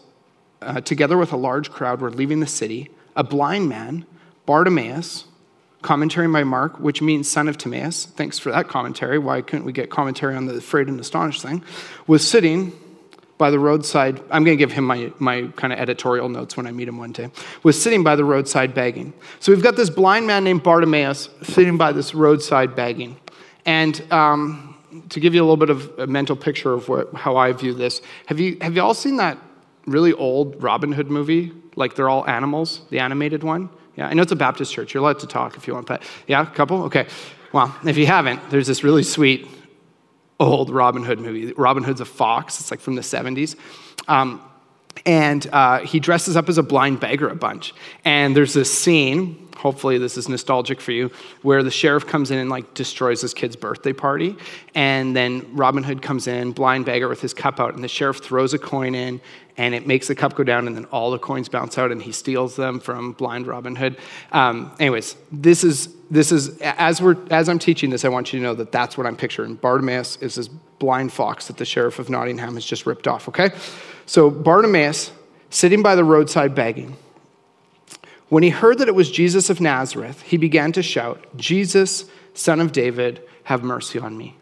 uh, 0.62 0.82
together 0.82 1.18
with 1.18 1.32
a 1.32 1.38
large 1.38 1.72
crowd, 1.72 2.02
were 2.02 2.12
leaving 2.12 2.40
the 2.40 2.48
city, 2.48 2.90
a 3.16 3.24
blind 3.24 3.70
man, 3.70 4.06
Bartimaeus, 4.46 5.26
commentary 5.84 6.28
by 6.28 6.44
Mark, 6.44 6.80
which 6.80 7.02
means 7.02 7.30
son 7.30 7.48
of 7.48 7.58
Timaeus. 7.58 8.06
Thanks 8.06 8.40
for 8.40 8.52
that 8.52 8.68
commentary. 8.68 9.20
Why 9.20 9.42
couldn't 9.42 9.66
we 9.66 9.74
get 9.74 9.90
commentary 9.90 10.36
on 10.36 10.48
the 10.48 10.56
afraid 10.56 10.88
and 10.88 11.00
astonished 11.00 11.42
thing? 11.42 11.64
Was 12.08 12.28
sitting 12.28 12.74
by 13.38 13.50
the 13.50 13.60
roadside. 13.60 14.20
I'm 14.32 14.44
going 14.44 14.58
to 14.58 14.62
give 14.62 14.72
him 14.72 14.86
my, 14.86 15.12
my 15.20 15.48
kind 15.56 15.74
of 15.74 15.80
editorial 15.80 16.30
notes 16.30 16.56
when 16.56 16.66
I 16.66 16.72
meet 16.72 16.88
him 16.88 16.98
one 16.98 17.12
day. 17.12 17.30
Was 17.64 17.82
sitting 17.82 18.04
by 18.04 18.16
the 18.16 18.24
roadside 18.24 18.74
begging. 18.74 19.14
So 19.40 19.52
we've 19.52 19.64
got 19.64 19.76
this 19.76 19.90
blind 19.90 20.28
man 20.28 20.44
named 20.44 20.64
Bartimaeus 20.64 21.30
sitting 21.42 21.78
by 21.78 21.92
this 21.92 22.14
roadside 22.14 22.76
begging. 22.76 23.18
And 23.66 24.02
um, 24.12 24.78
to 25.10 25.20
give 25.20 25.34
you 25.34 25.42
a 25.42 25.46
little 25.46 25.58
bit 25.58 25.70
of 25.70 26.00
a 26.00 26.08
mental 26.08 26.36
picture 26.36 26.74
of 26.74 26.88
what, 26.88 27.14
how 27.14 27.36
I 27.36 27.52
view 27.52 27.74
this, 27.74 28.02
have 28.28 28.40
you, 28.40 28.58
have 28.62 28.76
you 28.76 28.82
all 28.82 28.94
seen 28.94 29.18
that 29.18 29.38
really 29.86 30.14
old 30.14 30.62
Robin 30.62 30.92
Hood 30.92 31.10
movie? 31.10 31.52
Like 31.76 31.96
they're 31.96 32.10
all 32.10 32.28
animals, 32.28 32.82
the 32.92 33.00
animated 33.00 33.44
one? 33.44 33.70
Yeah, 33.96 34.08
I 34.08 34.14
know 34.14 34.24
it's 34.24 34.32
a 34.32 34.36
Baptist 34.36 34.74
church. 34.74 34.94
You're 34.94 35.04
allowed 35.04 35.20
to 35.20 35.28
talk 35.28 35.56
if 35.56 35.68
you 35.68 35.74
want, 35.74 35.88
but 35.88 36.04
yeah, 36.28 36.42
a 36.42 36.46
couple? 36.46 36.84
Okay. 36.84 37.08
Well, 37.52 37.76
if 37.86 37.98
you 37.98 38.08
haven't, 38.08 38.50
there's 38.50 38.68
this 38.68 38.84
really 38.84 39.04
sweet 39.04 39.48
old 40.40 40.70
Robin 40.70 41.04
Hood 41.04 41.20
movie. 41.20 41.54
Robin 41.54 41.84
Hood's 41.84 42.02
a 42.02 42.06
fox, 42.06 42.60
it's 42.60 42.72
like 42.72 42.80
from 42.80 42.96
the 42.96 43.02
70s. 43.02 43.56
Um, 44.08 44.42
and 45.06 45.48
uh, 45.52 45.80
he 45.80 46.00
dresses 46.00 46.36
up 46.36 46.50
as 46.50 46.58
a 46.58 46.64
blind 46.64 47.00
beggar 47.00 47.30
a 47.30 47.36
bunch. 47.36 47.74
And 48.06 48.36
there's 48.36 48.54
this 48.54 48.74
scene, 48.74 49.43
hopefully 49.56 49.98
this 49.98 50.18
is 50.18 50.30
nostalgic 50.30 50.82
for 50.82 50.92
you, 50.92 51.12
where 51.42 51.64
the 51.64 51.72
sheriff 51.72 52.06
comes 52.06 52.32
in 52.32 52.38
and 52.38 52.50
like 52.50 52.74
destroys 52.74 53.22
this 53.22 53.34
kid's 53.34 53.56
birthday 53.56 53.94
party. 53.94 54.36
And 54.76 55.16
then 55.16 55.56
Robin 55.56 55.84
Hood 55.84 56.02
comes 56.02 56.28
in, 56.28 56.52
blind 56.52 56.86
beggar 56.86 57.08
with 57.08 57.22
his 57.22 57.34
cup 57.34 57.60
out, 57.60 57.76
and 57.76 57.84
the 57.84 57.88
sheriff 57.88 58.18
throws 58.18 58.54
a 58.54 58.60
coin 58.60 58.96
in 58.96 59.22
and 59.58 59.76
it 59.76 59.86
makes 59.86 60.08
the 60.08 60.16
cup 60.16 60.36
go 60.36 60.44
down, 60.44 60.68
and 60.68 60.76
then 60.76 60.86
all 60.86 61.12
the 61.12 61.20
coins 61.20 61.48
bounce 61.48 61.78
out, 61.78 61.92
and 61.92 62.02
he 62.02 62.12
steals 62.12 62.56
them 62.56 62.80
from 62.80 63.12
blind 63.14 63.46
Robin 63.48 63.76
Hood. 63.76 63.98
Um, 64.32 64.72
anyways, 64.80 65.16
this 65.32 65.64
is 65.64 65.94
this 66.10 66.32
is 66.32 66.58
as 66.62 67.02
we're 67.02 67.18
as 67.30 67.50
I'm 67.50 67.60
teaching 67.60 67.90
this, 67.90 68.06
I 68.06 68.10
want 68.10 68.34
you 68.34 68.40
to 68.40 68.44
know 68.44 68.56
that 68.56 68.72
that's 68.72 68.98
what 68.98 69.06
I'm 69.06 69.16
picturing. 69.16 69.56
Bartimaeus 69.56 70.18
is 70.18 70.36
this 70.36 70.48
blind 70.48 71.14
fox 71.14 71.48
that 71.48 71.58
the 71.58 71.66
sheriff 71.66 72.00
of 72.00 72.10
Nottingham 72.10 72.56
has 72.56 72.66
just 72.66 72.86
ripped 72.86 73.08
off. 73.08 73.28
Okay, 73.30 73.52
so 74.06 74.30
Bartimaeus 74.30 75.12
sitting 75.50 75.84
by 75.84 75.96
the 75.96 76.04
roadside 76.04 76.56
begging. 76.56 76.98
When 78.34 78.42
he 78.42 78.50
heard 78.50 78.80
that 78.80 78.88
it 78.88 78.96
was 78.96 79.12
Jesus 79.12 79.52
of 79.52 79.62
Nazareth, 79.62 80.24
he 80.24 80.38
began 80.38 80.72
to 80.72 80.82
shout, 80.82 81.24
"Jesus, 81.38 82.06
Son 82.34 82.60
of 82.60 82.72
David, 82.72 83.22
have 83.44 83.64
mercy 83.64 84.00
on 84.00 84.18
me." 84.18 84.38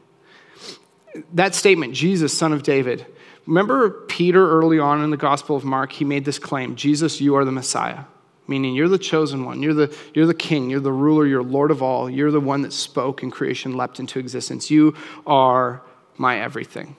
That 1.34 1.54
statement, 1.56 1.94
Jesus, 1.94 2.32
Son 2.38 2.54
of 2.54 2.64
David 2.64 3.06
Remember 3.48 3.90
Peter 3.90 4.50
early 4.50 4.80
on 4.80 5.04
in 5.04 5.10
the 5.10 5.18
Gospel 5.18 5.56
of 5.56 5.66
Mark, 5.66 5.92
he 5.92 6.06
made 6.06 6.26
this 6.26 6.40
claim 6.40 6.76
Jesus, 6.76 7.20
you 7.20 7.36
are 7.36 7.44
the 7.44 7.52
Messiah. 7.52 8.06
Meaning 8.48 8.76
you're 8.76 8.88
the 8.88 8.98
chosen 8.98 9.44
one, 9.46 9.62
you're 9.62 9.74
the, 9.74 9.96
you're 10.14 10.26
the 10.26 10.34
king, 10.34 10.70
you're 10.70 10.80
the 10.80 10.92
ruler, 10.92 11.26
you're 11.26 11.44
Lord 11.44 11.72
of 11.72 11.82
all, 11.82 12.10
you're 12.10 12.32
the 12.32 12.40
one 12.40 12.62
that 12.62 12.72
spoke 12.72 13.24
and 13.24 13.32
creation 13.32 13.76
leapt 13.76 14.00
into 14.00 14.20
existence. 14.20 14.72
You 14.72 14.96
are 15.26 15.82
my 16.18 16.40
everything. 16.40 16.96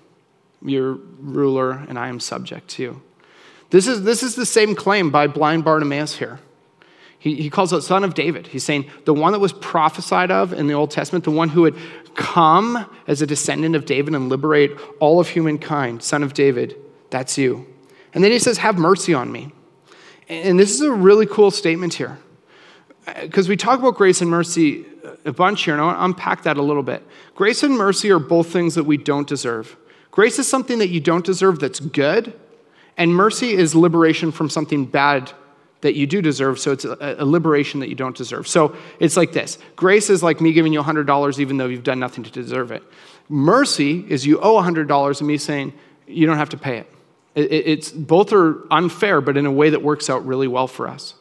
You're 0.63 0.99
ruler, 1.21 1.73
and 1.73 1.99
I 1.99 2.09
am 2.09 2.21
subject 2.21 2.69
to 2.71 2.83
you. 2.83 3.03
This 3.71 3.87
is, 3.87 4.05
this 4.05 4.23
is 4.23 4.35
the 4.35 4.47
same 4.47 4.75
claim 4.75 5.11
by 5.11 5.27
blind 5.27 5.65
Bartimaeus 5.65 6.17
here. 6.17 6.39
He, 7.23 7.37
he 7.37 7.51
calls 7.51 7.73
it 7.73 7.83
son 7.83 8.03
of 8.03 8.15
David. 8.15 8.49
He's 8.49 8.65
saying 8.65 8.91
the 9.05 9.15
one 9.15 9.31
that 9.31 9.39
was 9.39 9.53
prophesied 9.53 10.33
of 10.33 10.53
in 10.53 10.67
the 10.67 10.75
Old 10.75 10.91
Testament, 10.91 11.23
the 11.23 11.31
one 11.31 11.49
who 11.49 11.63
would 11.63 11.79
come 12.17 12.85
as 13.07 13.23
a 13.23 13.27
descendant 13.29 13.77
of 13.77 13.85
David 13.85 14.13
and 14.13 14.29
liberate 14.29 14.73
all 14.99 15.21
of 15.21 15.29
humankind, 15.29 16.03
son 16.03 16.25
of 16.25 16.35
David, 16.35 16.75
that's 17.11 17.39
you. 17.39 17.65
And 18.13 18.25
then 18.25 18.33
he 18.33 18.41
says, 18.41 18.59
Have 18.59 18.77
mercy 18.77 19.15
on 19.15 19.31
me. 19.31 19.53
And 20.29 20.59
this 20.59 20.75
is 20.75 20.81
a 20.81 20.91
really 20.91 21.27
cool 21.27 21.53
statement 21.53 21.95
here. 21.95 22.19
Uh, 23.07 23.21
because 23.23 23.49
we 23.49 23.57
talk 23.57 23.79
about 23.79 23.95
grace 23.95 24.21
and 24.21 24.29
mercy 24.29 24.85
a 25.25 25.33
bunch 25.33 25.63
here, 25.63 25.75
and 25.75 25.81
I 25.81 25.87
want 25.87 25.99
to 25.99 26.05
unpack 26.05 26.43
that 26.43 26.57
a 26.57 26.63
little 26.63 26.83
bit. 26.83 27.07
Grace 27.37 27.63
and 27.63 27.77
mercy 27.77 28.11
are 28.11 28.19
both 28.19 28.49
things 28.49 28.75
that 28.75 28.83
we 28.83 28.97
don't 28.97 29.29
deserve. 29.29 29.77
Grace 30.11 30.41
is 30.41 30.49
something 30.49 30.81
that 30.81 30.89
you 30.89 30.99
don't 30.99 31.25
deserve 31.25 31.61
that's 31.61 31.79
good, 31.79 32.35
and 32.97 33.15
mercy 33.15 33.53
is 33.53 33.77
liberation 33.77 34.33
from 34.33 34.51
something 34.51 34.87
bad 34.87 35.33
that 35.83 35.95
you 35.95 36.07
do 36.07 36.23
deserve, 36.23 36.59
so 36.59 36.73
it's 36.73 36.85
a, 36.85 37.17
a, 37.19 37.25
liberation 37.25 37.81
that 37.81 37.89
you 37.89 37.95
don't 37.95 38.17
deserve. 38.17 38.49
So 38.49 38.75
it's 38.99 39.17
like 39.17 39.33
this 39.33 39.59
grace 39.77 40.09
is 40.11 40.23
like 40.23 40.41
me 40.41 40.53
giving 40.53 40.73
you 40.73 40.81
$100 40.81 41.39
even 41.39 41.57
though 41.59 41.67
you've 41.67 41.83
done 41.83 41.99
nothing 41.99 42.25
to 42.25 42.31
deserve 42.31 42.71
it. 42.71 42.83
Mercy 43.29 44.05
is 44.09 44.25
you 44.25 44.41
owe 44.41 44.61
$100 44.63 45.19
and 45.19 45.29
me 45.29 45.37
saying, 45.37 45.73
you 46.07 46.27
don't 46.27 46.39
have 46.39 46.51
to 46.51 46.57
pay 46.57 46.79
it. 46.79 46.93
it. 47.35 47.53
It's, 47.53 47.91
both 47.91 48.33
are 48.33 48.65
unfair, 48.73 49.21
but 49.21 49.37
in 49.37 49.45
a 49.45 49.53
way 49.53 49.71
that 49.71 49.83
works 49.83 50.09
out 50.09 50.25
really 50.25 50.49
well 50.49 50.69
for 50.69 50.89
us. 50.89 51.15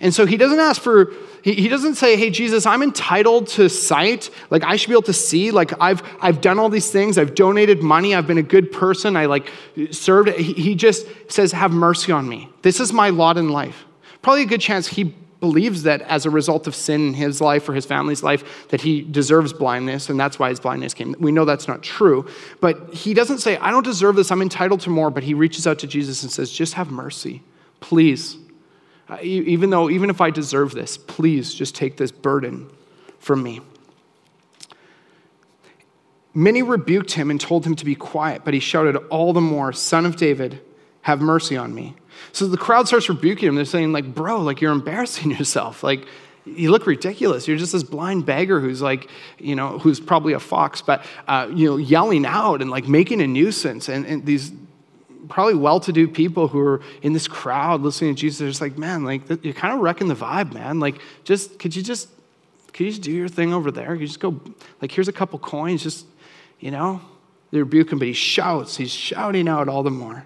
And 0.00 0.14
so 0.14 0.26
he 0.26 0.36
doesn't 0.36 0.60
ask 0.60 0.80
for, 0.80 1.12
he, 1.42 1.54
he 1.54 1.68
doesn't 1.68 1.96
say, 1.96 2.16
hey, 2.16 2.30
Jesus, 2.30 2.66
I'm 2.66 2.82
entitled 2.82 3.48
to 3.48 3.68
sight. 3.68 4.30
Like, 4.48 4.62
I 4.62 4.76
should 4.76 4.88
be 4.88 4.94
able 4.94 5.02
to 5.02 5.12
see. 5.12 5.50
Like, 5.50 5.72
I've, 5.80 6.02
I've 6.20 6.40
done 6.40 6.58
all 6.58 6.68
these 6.68 6.90
things. 6.90 7.18
I've 7.18 7.34
donated 7.34 7.82
money. 7.82 8.14
I've 8.14 8.26
been 8.26 8.38
a 8.38 8.42
good 8.42 8.70
person. 8.70 9.16
I, 9.16 9.26
like, 9.26 9.50
served. 9.90 10.28
He, 10.30 10.52
he 10.52 10.74
just 10.76 11.06
says, 11.28 11.50
have 11.50 11.72
mercy 11.72 12.12
on 12.12 12.28
me. 12.28 12.48
This 12.62 12.78
is 12.78 12.92
my 12.92 13.10
lot 13.10 13.36
in 13.36 13.48
life 13.48 13.87
probably 14.22 14.42
a 14.42 14.46
good 14.46 14.60
chance 14.60 14.86
he 14.86 15.14
believes 15.40 15.84
that 15.84 16.02
as 16.02 16.26
a 16.26 16.30
result 16.30 16.66
of 16.66 16.74
sin 16.74 17.08
in 17.08 17.14
his 17.14 17.40
life 17.40 17.68
or 17.68 17.74
his 17.74 17.86
family's 17.86 18.22
life 18.22 18.68
that 18.68 18.80
he 18.80 19.02
deserves 19.02 19.52
blindness 19.52 20.08
and 20.08 20.18
that's 20.18 20.38
why 20.38 20.48
his 20.48 20.58
blindness 20.58 20.94
came. 20.94 21.14
We 21.18 21.30
know 21.30 21.44
that's 21.44 21.68
not 21.68 21.82
true 21.82 22.28
but 22.60 22.92
he 22.92 23.14
doesn't 23.14 23.38
say 23.38 23.56
i 23.58 23.70
don't 23.70 23.84
deserve 23.84 24.16
this 24.16 24.30
i'm 24.30 24.42
entitled 24.42 24.80
to 24.80 24.90
more 24.90 25.10
but 25.10 25.22
he 25.22 25.34
reaches 25.34 25.66
out 25.66 25.78
to 25.80 25.86
jesus 25.86 26.22
and 26.22 26.32
says 26.32 26.50
just 26.50 26.74
have 26.74 26.90
mercy. 26.90 27.42
Please. 27.80 28.36
Even 29.22 29.70
though 29.70 29.88
even 29.88 30.10
if 30.10 30.20
i 30.20 30.30
deserve 30.30 30.72
this 30.72 30.98
please 30.98 31.54
just 31.54 31.74
take 31.74 31.96
this 31.96 32.10
burden 32.10 32.68
from 33.18 33.42
me. 33.42 33.60
Many 36.34 36.62
rebuked 36.62 37.12
him 37.12 37.30
and 37.30 37.40
told 37.40 37.64
him 37.64 37.76
to 37.76 37.84
be 37.84 37.94
quiet 37.94 38.42
but 38.44 38.54
he 38.54 38.60
shouted 38.60 38.96
all 39.08 39.32
the 39.32 39.40
more 39.40 39.72
son 39.72 40.04
of 40.04 40.16
david 40.16 40.60
have 41.02 41.20
mercy 41.20 41.56
on 41.56 41.74
me 41.74 41.94
so 42.32 42.46
the 42.46 42.56
crowd 42.56 42.86
starts 42.86 43.08
rebuking 43.08 43.48
him. 43.48 43.54
They're 43.54 43.64
saying, 43.64 43.92
like, 43.92 44.14
bro, 44.14 44.40
like 44.40 44.60
you're 44.60 44.72
embarrassing 44.72 45.30
yourself. 45.38 45.82
Like, 45.82 46.06
you 46.44 46.70
look 46.70 46.86
ridiculous. 46.86 47.46
You're 47.46 47.58
just 47.58 47.72
this 47.72 47.82
blind 47.82 48.24
beggar 48.24 48.60
who's 48.60 48.80
like, 48.80 49.10
you 49.38 49.54
know, 49.54 49.78
who's 49.78 50.00
probably 50.00 50.32
a 50.32 50.40
fox, 50.40 50.80
but, 50.80 51.04
uh, 51.26 51.50
you 51.54 51.68
know, 51.68 51.76
yelling 51.76 52.24
out 52.24 52.62
and 52.62 52.70
like 52.70 52.88
making 52.88 53.20
a 53.20 53.26
nuisance. 53.26 53.88
And, 53.88 54.06
and 54.06 54.24
these 54.24 54.52
probably 55.28 55.54
well 55.54 55.78
to 55.80 55.92
do 55.92 56.08
people 56.08 56.48
who 56.48 56.58
are 56.60 56.80
in 57.02 57.12
this 57.12 57.28
crowd 57.28 57.82
listening 57.82 58.14
to 58.14 58.20
Jesus 58.20 58.40
are 58.40 58.48
just 58.48 58.60
like, 58.60 58.78
man, 58.78 59.04
like, 59.04 59.28
you're 59.44 59.54
kind 59.54 59.74
of 59.74 59.80
wrecking 59.80 60.08
the 60.08 60.16
vibe, 60.16 60.52
man. 60.52 60.80
Like, 60.80 61.00
just, 61.24 61.58
could 61.58 61.76
you 61.76 61.82
just, 61.82 62.08
could 62.72 62.84
you 62.84 62.90
just 62.90 63.02
do 63.02 63.12
your 63.12 63.28
thing 63.28 63.52
over 63.52 63.70
there? 63.70 63.94
You 63.94 64.06
just 64.06 64.20
go, 64.20 64.40
like, 64.80 64.90
here's 64.90 65.08
a 65.08 65.12
couple 65.12 65.38
coins, 65.38 65.82
just, 65.82 66.06
you 66.60 66.70
know? 66.70 67.00
They 67.50 67.58
rebuke 67.58 67.92
him, 67.92 67.98
but 67.98 68.08
he 68.08 68.14
shouts. 68.14 68.76
He's 68.76 68.90
shouting 68.90 69.48
out 69.48 69.68
all 69.68 69.82
the 69.82 69.90
more. 69.90 70.24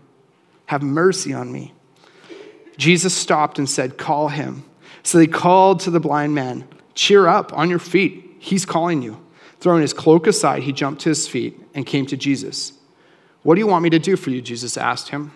Have 0.66 0.82
mercy 0.82 1.32
on 1.32 1.52
me. 1.52 1.72
Jesus 2.76 3.14
stopped 3.14 3.58
and 3.58 3.68
said, 3.68 3.98
Call 3.98 4.28
him. 4.28 4.64
So 5.02 5.18
they 5.18 5.26
called 5.26 5.80
to 5.80 5.90
the 5.90 6.00
blind 6.00 6.34
man, 6.34 6.66
Cheer 6.94 7.26
up, 7.26 7.52
on 7.52 7.70
your 7.70 7.78
feet. 7.78 8.36
He's 8.38 8.64
calling 8.64 9.02
you. 9.02 9.18
Throwing 9.60 9.82
his 9.82 9.92
cloak 9.92 10.26
aside, 10.26 10.64
he 10.64 10.72
jumped 10.72 11.02
to 11.02 11.08
his 11.08 11.28
feet 11.28 11.58
and 11.74 11.86
came 11.86 12.06
to 12.06 12.16
Jesus. 12.16 12.72
What 13.42 13.54
do 13.54 13.60
you 13.60 13.66
want 13.66 13.82
me 13.82 13.90
to 13.90 13.98
do 13.98 14.16
for 14.16 14.30
you? 14.30 14.42
Jesus 14.42 14.76
asked 14.76 15.10
him. 15.10 15.32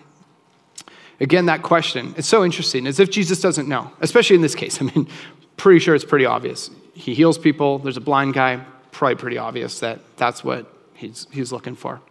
Again, 1.19 1.47
that 1.47 1.63
question, 1.63 2.13
it's 2.17 2.27
so 2.27 2.45
interesting, 2.45 2.85
as 2.85 2.99
if 2.99 3.09
Jesus 3.09 3.41
doesn't 3.41 3.67
know, 3.67 3.91
especially 4.01 4.35
in 4.35 4.41
this 4.41 4.53
case. 4.53 4.81
I 4.81 4.85
mean, 4.85 5.07
pretty 5.55 5.79
sure 5.79 5.95
it's 5.95 6.05
pretty 6.05 6.25
obvious. 6.25 6.69
He 6.93 7.13
heals 7.13 7.37
people, 7.37 7.79
there's 7.79 7.97
a 7.97 8.01
blind 8.01 8.33
guy, 8.33 8.63
probably 8.91 9.15
pretty 9.15 9.37
obvious 9.37 9.79
that 9.79 9.99
that's 10.17 10.43
what 10.43 10.71
he's, 10.93 11.27
he's 11.31 11.51
looking 11.51 11.75
for. 11.75 12.01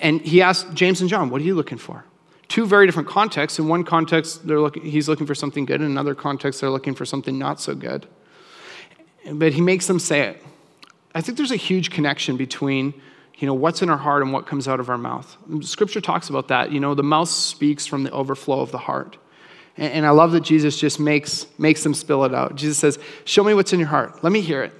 And 0.00 0.20
he 0.20 0.42
asked 0.42 0.72
James 0.74 1.00
and 1.00 1.10
John, 1.10 1.30
What 1.30 1.40
are 1.40 1.44
you 1.44 1.54
looking 1.54 1.78
for? 1.78 2.04
Two 2.48 2.66
very 2.66 2.86
different 2.86 3.08
contexts. 3.08 3.58
In 3.58 3.68
one 3.68 3.84
context, 3.84 4.46
they're 4.46 4.60
looking, 4.60 4.84
he's 4.84 5.08
looking 5.08 5.26
for 5.26 5.34
something 5.34 5.64
good. 5.64 5.80
In 5.80 5.86
another 5.86 6.14
context, 6.14 6.60
they're 6.60 6.70
looking 6.70 6.94
for 6.94 7.04
something 7.04 7.38
not 7.38 7.60
so 7.60 7.74
good. 7.74 8.06
But 9.30 9.52
he 9.52 9.60
makes 9.60 9.86
them 9.86 9.98
say 9.98 10.20
it. 10.22 10.42
I 11.14 11.20
think 11.20 11.36
there's 11.36 11.50
a 11.50 11.56
huge 11.56 11.90
connection 11.90 12.36
between 12.36 12.94
you 13.36 13.46
know 13.46 13.54
what's 13.54 13.82
in 13.82 13.88
our 13.90 13.96
heart 13.96 14.22
and 14.22 14.32
what 14.32 14.46
comes 14.46 14.66
out 14.66 14.80
of 14.80 14.90
our 14.90 14.98
mouth. 14.98 15.36
Scripture 15.60 16.00
talks 16.00 16.28
about 16.28 16.48
that. 16.48 16.72
You 16.72 16.80
know, 16.80 16.94
the 16.94 17.04
mouth 17.04 17.28
speaks 17.28 17.86
from 17.86 18.02
the 18.02 18.10
overflow 18.10 18.60
of 18.60 18.72
the 18.72 18.78
heart. 18.78 19.16
And, 19.76 19.92
and 19.92 20.06
I 20.06 20.10
love 20.10 20.32
that 20.32 20.40
Jesus 20.40 20.76
just 20.76 20.98
makes 20.98 21.46
makes 21.56 21.84
them 21.84 21.94
spill 21.94 22.24
it 22.24 22.34
out. 22.34 22.56
Jesus 22.56 22.78
says, 22.78 22.98
"Show 23.24 23.44
me 23.44 23.54
what's 23.54 23.72
in 23.72 23.78
your 23.78 23.88
heart. 23.88 24.24
Let 24.24 24.32
me 24.32 24.40
hear 24.40 24.64
it. 24.64 24.72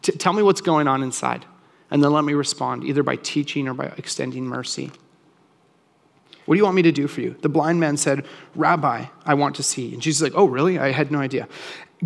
T- 0.00 0.12
tell 0.12 0.32
me 0.32 0.42
what's 0.42 0.62
going 0.62 0.88
on 0.88 1.02
inside." 1.02 1.44
and 1.90 2.02
then 2.02 2.12
let 2.12 2.24
me 2.24 2.34
respond, 2.34 2.84
either 2.84 3.02
by 3.02 3.16
teaching 3.16 3.68
or 3.68 3.74
by 3.74 3.86
extending 3.96 4.46
mercy. 4.46 4.92
What 6.50 6.56
do 6.56 6.58
you 6.58 6.64
want 6.64 6.74
me 6.74 6.82
to 6.82 6.90
do 6.90 7.06
for 7.06 7.20
you? 7.20 7.36
The 7.42 7.48
blind 7.48 7.78
man 7.78 7.96
said, 7.96 8.26
Rabbi, 8.56 9.04
I 9.24 9.34
want 9.34 9.54
to 9.54 9.62
see. 9.62 9.92
And 9.92 10.02
Jesus 10.02 10.18
is 10.18 10.22
like, 10.24 10.36
Oh, 10.36 10.46
really? 10.46 10.80
I 10.80 10.90
had 10.90 11.12
no 11.12 11.20
idea. 11.20 11.46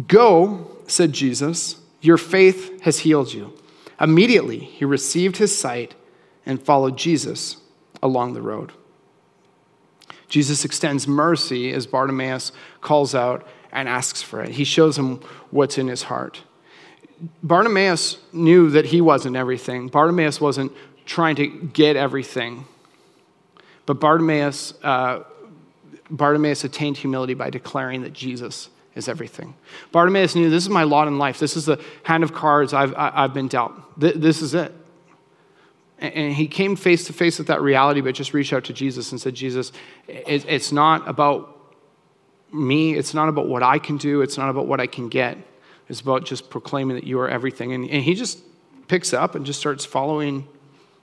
Go, 0.06 0.70
said 0.86 1.14
Jesus, 1.14 1.76
your 2.02 2.18
faith 2.18 2.82
has 2.82 2.98
healed 2.98 3.32
you. 3.32 3.54
Immediately, 3.98 4.58
he 4.58 4.84
received 4.84 5.38
his 5.38 5.58
sight 5.58 5.94
and 6.44 6.62
followed 6.62 6.98
Jesus 6.98 7.56
along 8.02 8.34
the 8.34 8.42
road. 8.42 8.72
Jesus 10.28 10.62
extends 10.62 11.08
mercy 11.08 11.72
as 11.72 11.86
Bartimaeus 11.86 12.52
calls 12.82 13.14
out 13.14 13.48
and 13.72 13.88
asks 13.88 14.20
for 14.20 14.42
it. 14.42 14.50
He 14.50 14.64
shows 14.64 14.98
him 14.98 15.22
what's 15.52 15.78
in 15.78 15.88
his 15.88 16.02
heart. 16.02 16.42
Bartimaeus 17.42 18.18
knew 18.34 18.68
that 18.68 18.84
he 18.84 19.00
wasn't 19.00 19.36
everything. 19.36 19.88
Bartimaeus 19.88 20.38
wasn't 20.38 20.70
trying 21.06 21.36
to 21.36 21.46
get 21.46 21.96
everything. 21.96 22.66
But 23.86 24.00
Bartimaeus, 24.00 24.74
uh, 24.82 25.24
Bartimaeus 26.10 26.64
attained 26.64 26.96
humility 26.96 27.34
by 27.34 27.50
declaring 27.50 28.02
that 28.02 28.12
Jesus 28.12 28.70
is 28.94 29.08
everything. 29.08 29.54
Bartimaeus 29.92 30.34
knew 30.34 30.50
this 30.50 30.62
is 30.62 30.70
my 30.70 30.84
lot 30.84 31.08
in 31.08 31.18
life. 31.18 31.38
This 31.38 31.56
is 31.56 31.66
the 31.66 31.82
hand 32.04 32.22
of 32.22 32.32
cards 32.32 32.72
I've, 32.72 32.94
I've 32.96 33.34
been 33.34 33.48
dealt. 33.48 33.72
This 33.98 34.40
is 34.40 34.54
it. 34.54 34.72
And 35.98 36.32
he 36.32 36.48
came 36.48 36.76
face 36.76 37.06
to 37.06 37.12
face 37.12 37.38
with 37.38 37.46
that 37.46 37.62
reality, 37.62 38.00
but 38.00 38.14
just 38.14 38.34
reached 38.34 38.52
out 38.52 38.64
to 38.64 38.72
Jesus 38.72 39.12
and 39.12 39.20
said, 39.20 39.34
Jesus, 39.34 39.72
it's 40.06 40.72
not 40.72 41.08
about 41.08 41.50
me. 42.52 42.94
It's 42.94 43.14
not 43.14 43.28
about 43.28 43.48
what 43.48 43.62
I 43.62 43.78
can 43.78 43.96
do. 43.96 44.20
It's 44.20 44.36
not 44.36 44.48
about 44.48 44.66
what 44.66 44.80
I 44.80 44.86
can 44.86 45.08
get. 45.08 45.38
It's 45.88 46.00
about 46.00 46.24
just 46.24 46.50
proclaiming 46.50 46.96
that 46.96 47.04
you 47.04 47.18
are 47.20 47.28
everything. 47.28 47.72
And, 47.72 47.88
and 47.88 48.02
he 48.02 48.14
just 48.14 48.40
picks 48.88 49.12
up 49.12 49.34
and 49.34 49.46
just 49.46 49.58
starts 49.58 49.84
following 49.84 50.46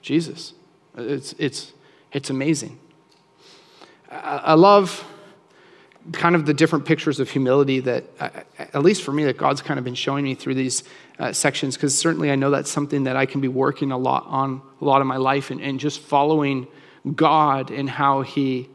Jesus. 0.02 0.54
It's, 0.96 1.34
it's, 1.38 1.72
it's 2.12 2.30
amazing. 2.30 2.78
I, 4.10 4.54
love 4.54 5.04
kind 6.12 6.34
of 6.34 6.44
the 6.44 6.52
different 6.52 6.84
pictures 6.84 7.18
of 7.18 7.30
humility 7.30 7.80
that, 7.80 8.04
at 8.58 8.82
least 8.82 9.02
for 9.02 9.12
me, 9.12 9.24
that 9.24 9.38
God's 9.38 9.62
kind 9.62 9.78
of 9.78 9.84
been 9.84 9.94
showing 9.94 10.24
me 10.24 10.34
through 10.34 10.54
these 10.54 10.84
uh, 11.18 11.32
sections, 11.32 11.76
because 11.76 11.96
certainly 11.96 12.30
I 12.30 12.36
know 12.36 12.50
that's 12.50 12.70
something 12.70 13.04
that 13.04 13.16
I 13.16 13.24
can 13.24 13.40
be 13.40 13.48
working 13.48 13.90
a 13.90 13.98
lot 13.98 14.26
on 14.26 14.60
a 14.80 14.84
lot 14.84 15.00
of 15.00 15.06
my 15.06 15.16
life 15.16 15.50
and, 15.50 15.60
and 15.60 15.80
just 15.80 16.00
following 16.00 16.66
God 17.14 17.70
and 17.70 17.88
how 17.88 18.22
He 18.22 18.68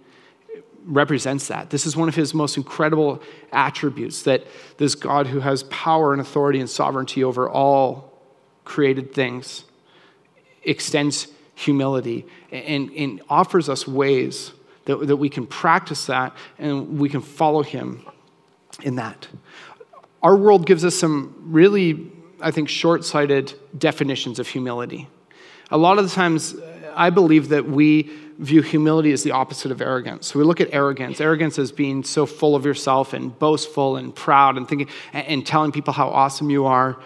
represents 0.85 1.49
that. 1.49 1.69
This 1.69 1.85
is 1.85 1.95
one 1.95 2.07
of 2.07 2.15
His 2.15 2.33
most 2.33 2.57
incredible 2.57 3.21
attributes 3.51 4.23
that 4.23 4.47
this 4.77 4.95
God 4.95 5.27
who 5.27 5.41
has 5.41 5.63
power 5.63 6.13
and 6.13 6.21
authority 6.21 6.59
and 6.59 6.69
sovereignty 6.69 7.23
over 7.23 7.49
all 7.49 8.11
created 8.63 9.13
things 9.13 9.65
extends 10.63 11.27
humility 11.57 12.23
and, 12.51 12.91
and 12.91 13.19
offers 13.29 13.67
us 13.67 13.87
ways 13.87 14.51
that, 14.85 15.07
that 15.07 15.17
we 15.17 15.27
can 15.27 15.47
practice 15.47 16.05
that 16.05 16.35
and 16.59 16.99
we 16.99 17.09
can 17.09 17.19
follow 17.19 17.63
him 17.63 18.05
in 18.83 18.95
that. 18.95 19.27
Our 20.21 20.35
world 20.35 20.67
gives 20.67 20.85
us 20.85 20.93
some 20.93 21.35
really, 21.41 22.11
I 22.39 22.51
think, 22.51 22.69
short 22.69 23.03
sighted 23.03 23.53
definitions 23.75 24.37
of 24.37 24.47
humility. 24.47 25.09
A 25.71 25.77
lot 25.77 25.97
of 25.97 26.07
the 26.07 26.11
times, 26.11 26.53
uh, 26.53 26.93
I 26.95 27.09
believe 27.09 27.49
that 27.49 27.67
we 27.67 28.03
view 28.37 28.61
humility 28.61 29.11
as 29.11 29.23
the 29.23 29.31
opposite 29.31 29.71
of 29.71 29.81
arrogance. 29.81 30.27
So 30.27 30.37
we 30.37 30.45
look 30.45 30.61
at 30.61 30.71
arrogance. 30.71 31.19
Arrogance 31.19 31.57
as 31.57 31.71
being 31.71 32.03
so 32.03 32.27
full 32.27 32.55
of 32.55 32.65
yourself 32.65 33.13
and 33.13 33.37
boastful 33.39 33.97
and 33.97 34.13
proud 34.13 34.57
and 34.57 34.69
thinking 34.69 34.89
and 35.11 35.45
telling 35.45 35.71
people 35.71 35.91
how 35.91 36.09
awesome 36.09 36.51
you 36.51 36.67
are 36.67 36.99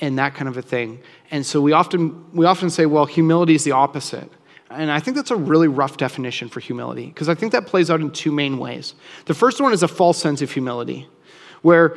and 0.00 0.18
that 0.18 0.34
kind 0.34 0.48
of 0.48 0.56
a 0.56 0.62
thing. 0.62 1.00
And 1.30 1.44
so 1.44 1.60
we 1.60 1.72
often 1.72 2.32
we 2.32 2.44
often 2.44 2.70
say, 2.70 2.86
well, 2.86 3.06
humility 3.06 3.54
is 3.54 3.64
the 3.64 3.72
opposite. 3.72 4.30
And 4.70 4.90
I 4.90 5.00
think 5.00 5.16
that's 5.16 5.30
a 5.30 5.36
really 5.36 5.68
rough 5.68 5.96
definition 5.96 6.48
for 6.48 6.60
humility 6.60 7.06
because 7.06 7.28
I 7.28 7.34
think 7.34 7.52
that 7.52 7.66
plays 7.66 7.90
out 7.90 8.00
in 8.00 8.10
two 8.10 8.30
main 8.30 8.58
ways. 8.58 8.94
The 9.24 9.34
first 9.34 9.60
one 9.60 9.72
is 9.72 9.82
a 9.82 9.88
false 9.88 10.18
sense 10.18 10.42
of 10.42 10.52
humility, 10.52 11.08
where 11.62 11.96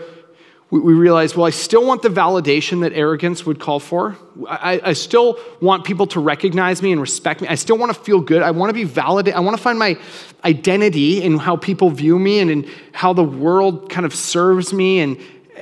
we 0.72 0.94
realize, 0.94 1.36
well, 1.36 1.46
I 1.46 1.50
still 1.50 1.86
want 1.86 2.02
the 2.02 2.08
validation 2.08 2.80
that 2.82 2.94
arrogance 2.94 3.46
would 3.46 3.60
call 3.60 3.82
for. 3.82 4.16
I, 4.48 4.80
I, 4.82 4.94
still 4.94 5.38
want 5.60 5.84
people 5.84 6.08
to 6.08 6.22
recognize 6.22 6.82
me 6.82 6.94
and 6.94 7.02
respect 7.02 7.42
me. 7.42 7.50
I 7.50 7.56
still 7.56 7.78
want 7.78 7.94
to 7.94 8.02
feel 8.02 8.22
good. 8.22 8.42
I 8.42 8.52
want 8.52 8.70
to 8.70 8.74
be 8.74 8.86
validated. 8.86 9.36
I 9.36 9.42
want 9.42 9.58
to 9.58 9.62
find 9.62 9.78
my 9.78 10.00
identity 10.46 11.22
in 11.22 11.38
how 11.40 11.58
people 11.58 11.90
view 11.90 12.18
me 12.18 12.40
and 12.40 12.50
in 12.50 12.70
how 12.94 13.12
the 13.12 13.24
world 13.24 13.90
kind 13.90 14.06
of 14.06 14.16
serves 14.16 14.72
me 14.72 15.02
and 15.02 15.20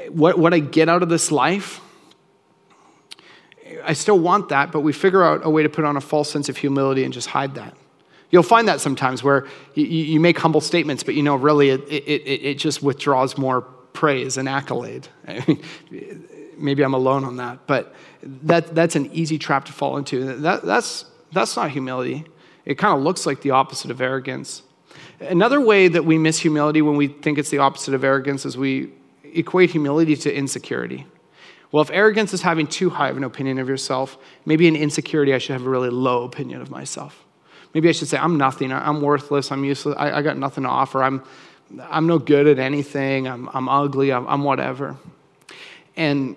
what, 0.10 0.38
what 0.38 0.54
I 0.54 0.60
get 0.60 0.90
out 0.90 1.02
of 1.02 1.10
this 1.10 1.32
life. 1.32 1.82
I 3.84 3.94
still 3.94 4.20
want 4.20 4.50
that, 4.50 4.72
but 4.72 4.82
we 4.82 4.94
figure 4.94 5.24
out 5.24 5.42
a 5.44 5.50
way 5.50 5.64
to 5.64 5.70
put 5.70 5.86
on 5.86 5.98
a 5.98 6.02
false 6.02 6.30
sense 6.32 6.50
of 6.50 6.58
humility 6.58 7.04
and 7.04 7.14
just 7.14 7.28
hide 7.28 7.56
that. 7.56 7.76
You'll 8.32 8.44
find 8.44 8.68
that 8.68 8.80
sometimes 8.80 9.24
where 9.24 9.48
you, 9.74 9.86
you 9.86 10.20
make 10.20 10.38
humble 10.38 10.62
statements, 10.62 11.04
but 11.04 11.16
you 11.16 11.24
know, 11.24 11.36
really, 11.36 11.70
it, 11.70 11.82
it, 11.90 12.22
it 12.22 12.58
just 12.58 12.84
withdraws 12.84 13.38
more 13.38 13.62
praise 13.62 14.38
and 14.38 14.48
accolade. 14.48 15.08
maybe 16.58 16.84
I'm 16.84 16.94
alone 16.94 17.24
on 17.24 17.38
that, 17.38 17.66
but 17.66 17.94
that, 18.22 18.76
that's 18.76 18.96
an 18.96 19.12
easy 19.14 19.38
trap 19.40 19.66
to 19.66 19.74
fall 19.74 19.98
into. 19.98 20.38
That, 20.38 20.64
that's, 20.64 21.06
that's 21.32 21.56
not 21.56 21.72
humility. 21.72 22.26
It 22.66 22.78
kind 22.78 22.96
of 22.96 23.04
looks 23.04 23.26
like 23.26 23.42
the 23.42 23.52
opposite 23.52 23.90
of 23.90 24.02
arrogance. 24.02 24.62
Another 25.20 25.60
way 25.60 25.88
that 25.88 26.06
we 26.06 26.18
miss 26.18 26.40
humility 26.40 26.82
when 26.82 26.98
we 26.98 27.08
think 27.08 27.38
it's 27.38 27.50
the 27.50 27.58
opposite 27.58 27.94
of 27.94 28.04
arrogance 28.04 28.46
is 28.46 28.58
we 28.58 28.92
equate 29.24 29.72
humility 29.72 30.16
to 30.16 30.34
insecurity. 30.34 31.06
Well, 31.72 31.82
if 31.84 31.92
arrogance 31.92 32.34
is 32.34 32.42
having 32.42 32.68
too 32.68 32.90
high 32.90 33.10
of 33.10 33.18
an 33.18 33.24
opinion 33.24 33.60
of 33.60 33.70
yourself, 33.70 34.18
maybe 34.46 34.68
in 34.68 34.76
insecurity, 34.76 35.34
I 35.34 35.38
should 35.38 35.54
have 35.54 35.66
a 35.66 35.70
really 35.70 35.90
low 35.90 36.24
opinion 36.24 36.62
of 36.62 36.72
myself. 36.72 37.24
Maybe 37.74 37.90
I 37.90 37.92
should 37.92 38.08
say, 38.08 38.18
I'm 38.18 38.38
nothing, 38.38 38.72
I'm 38.72 39.02
worthless, 39.02 39.52
I'm 39.52 39.64
useless, 39.64 39.96
I, 39.98 40.18
I 40.18 40.22
got 40.24 40.38
nothing 40.38 40.64
to 40.64 40.70
offer, 40.70 41.04
I'm, 41.04 41.24
I'm 41.84 42.08
no 42.08 42.18
good 42.18 42.48
at 42.48 42.58
anything, 42.58 43.28
I'm, 43.28 43.48
I'm 43.54 43.70
ugly, 43.70 44.12
I'm, 44.12 44.28
I'm 44.28 44.44
whatever. 44.44 44.98
And 45.96 46.36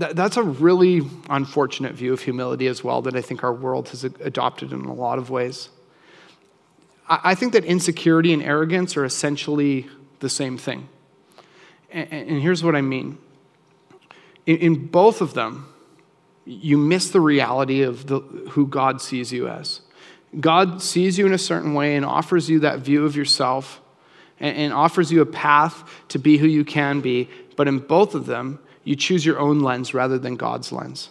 th- 0.00 0.14
that's 0.14 0.36
a 0.36 0.42
really 0.42 1.02
unfortunate 1.30 1.94
view 1.94 2.12
of 2.12 2.22
humility 2.22 2.66
as 2.66 2.82
well 2.82 3.02
that 3.02 3.14
I 3.14 3.20
think 3.20 3.44
our 3.44 3.52
world 3.52 3.90
has 3.90 4.02
adopted 4.02 4.72
in 4.72 4.86
a 4.86 4.94
lot 4.94 5.18
of 5.18 5.30
ways. 5.30 5.68
I, 7.08 7.20
I 7.22 7.34
think 7.36 7.52
that 7.52 7.64
insecurity 7.64 8.32
and 8.32 8.42
arrogance 8.42 8.96
are 8.96 9.04
essentially 9.04 9.86
the 10.18 10.28
same 10.28 10.58
thing. 10.58 10.88
and, 11.92 12.12
and 12.12 12.42
here's 12.42 12.64
what 12.64 12.74
I 12.74 12.80
mean 12.80 13.18
in, 14.46 14.56
in 14.56 14.86
both 14.86 15.20
of 15.20 15.34
them, 15.34 15.72
you 16.44 16.78
miss 16.78 17.10
the 17.10 17.20
reality 17.20 17.82
of 17.82 18.06
the, 18.06 18.20
who 18.50 18.66
God 18.66 19.02
sees 19.02 19.32
you 19.32 19.48
as. 19.48 19.80
God 20.38 20.80
sees 20.80 21.18
you 21.18 21.26
in 21.26 21.32
a 21.32 21.38
certain 21.38 21.74
way 21.74 21.96
and 21.96 22.04
offers 22.04 22.48
you 22.48 22.60
that 22.60 22.80
view 22.80 23.04
of 23.04 23.16
yourself 23.16 23.80
and, 24.38 24.56
and 24.56 24.72
offers 24.72 25.10
you 25.10 25.20
a 25.20 25.26
path 25.26 25.82
to 26.08 26.18
be 26.18 26.38
who 26.38 26.46
you 26.46 26.64
can 26.64 27.00
be. 27.00 27.28
But 27.56 27.68
in 27.68 27.78
both 27.78 28.14
of 28.14 28.26
them, 28.26 28.60
you 28.84 28.96
choose 28.96 29.26
your 29.26 29.38
own 29.38 29.60
lens 29.60 29.94
rather 29.94 30.18
than 30.18 30.36
God's 30.36 30.70
lens 30.72 31.10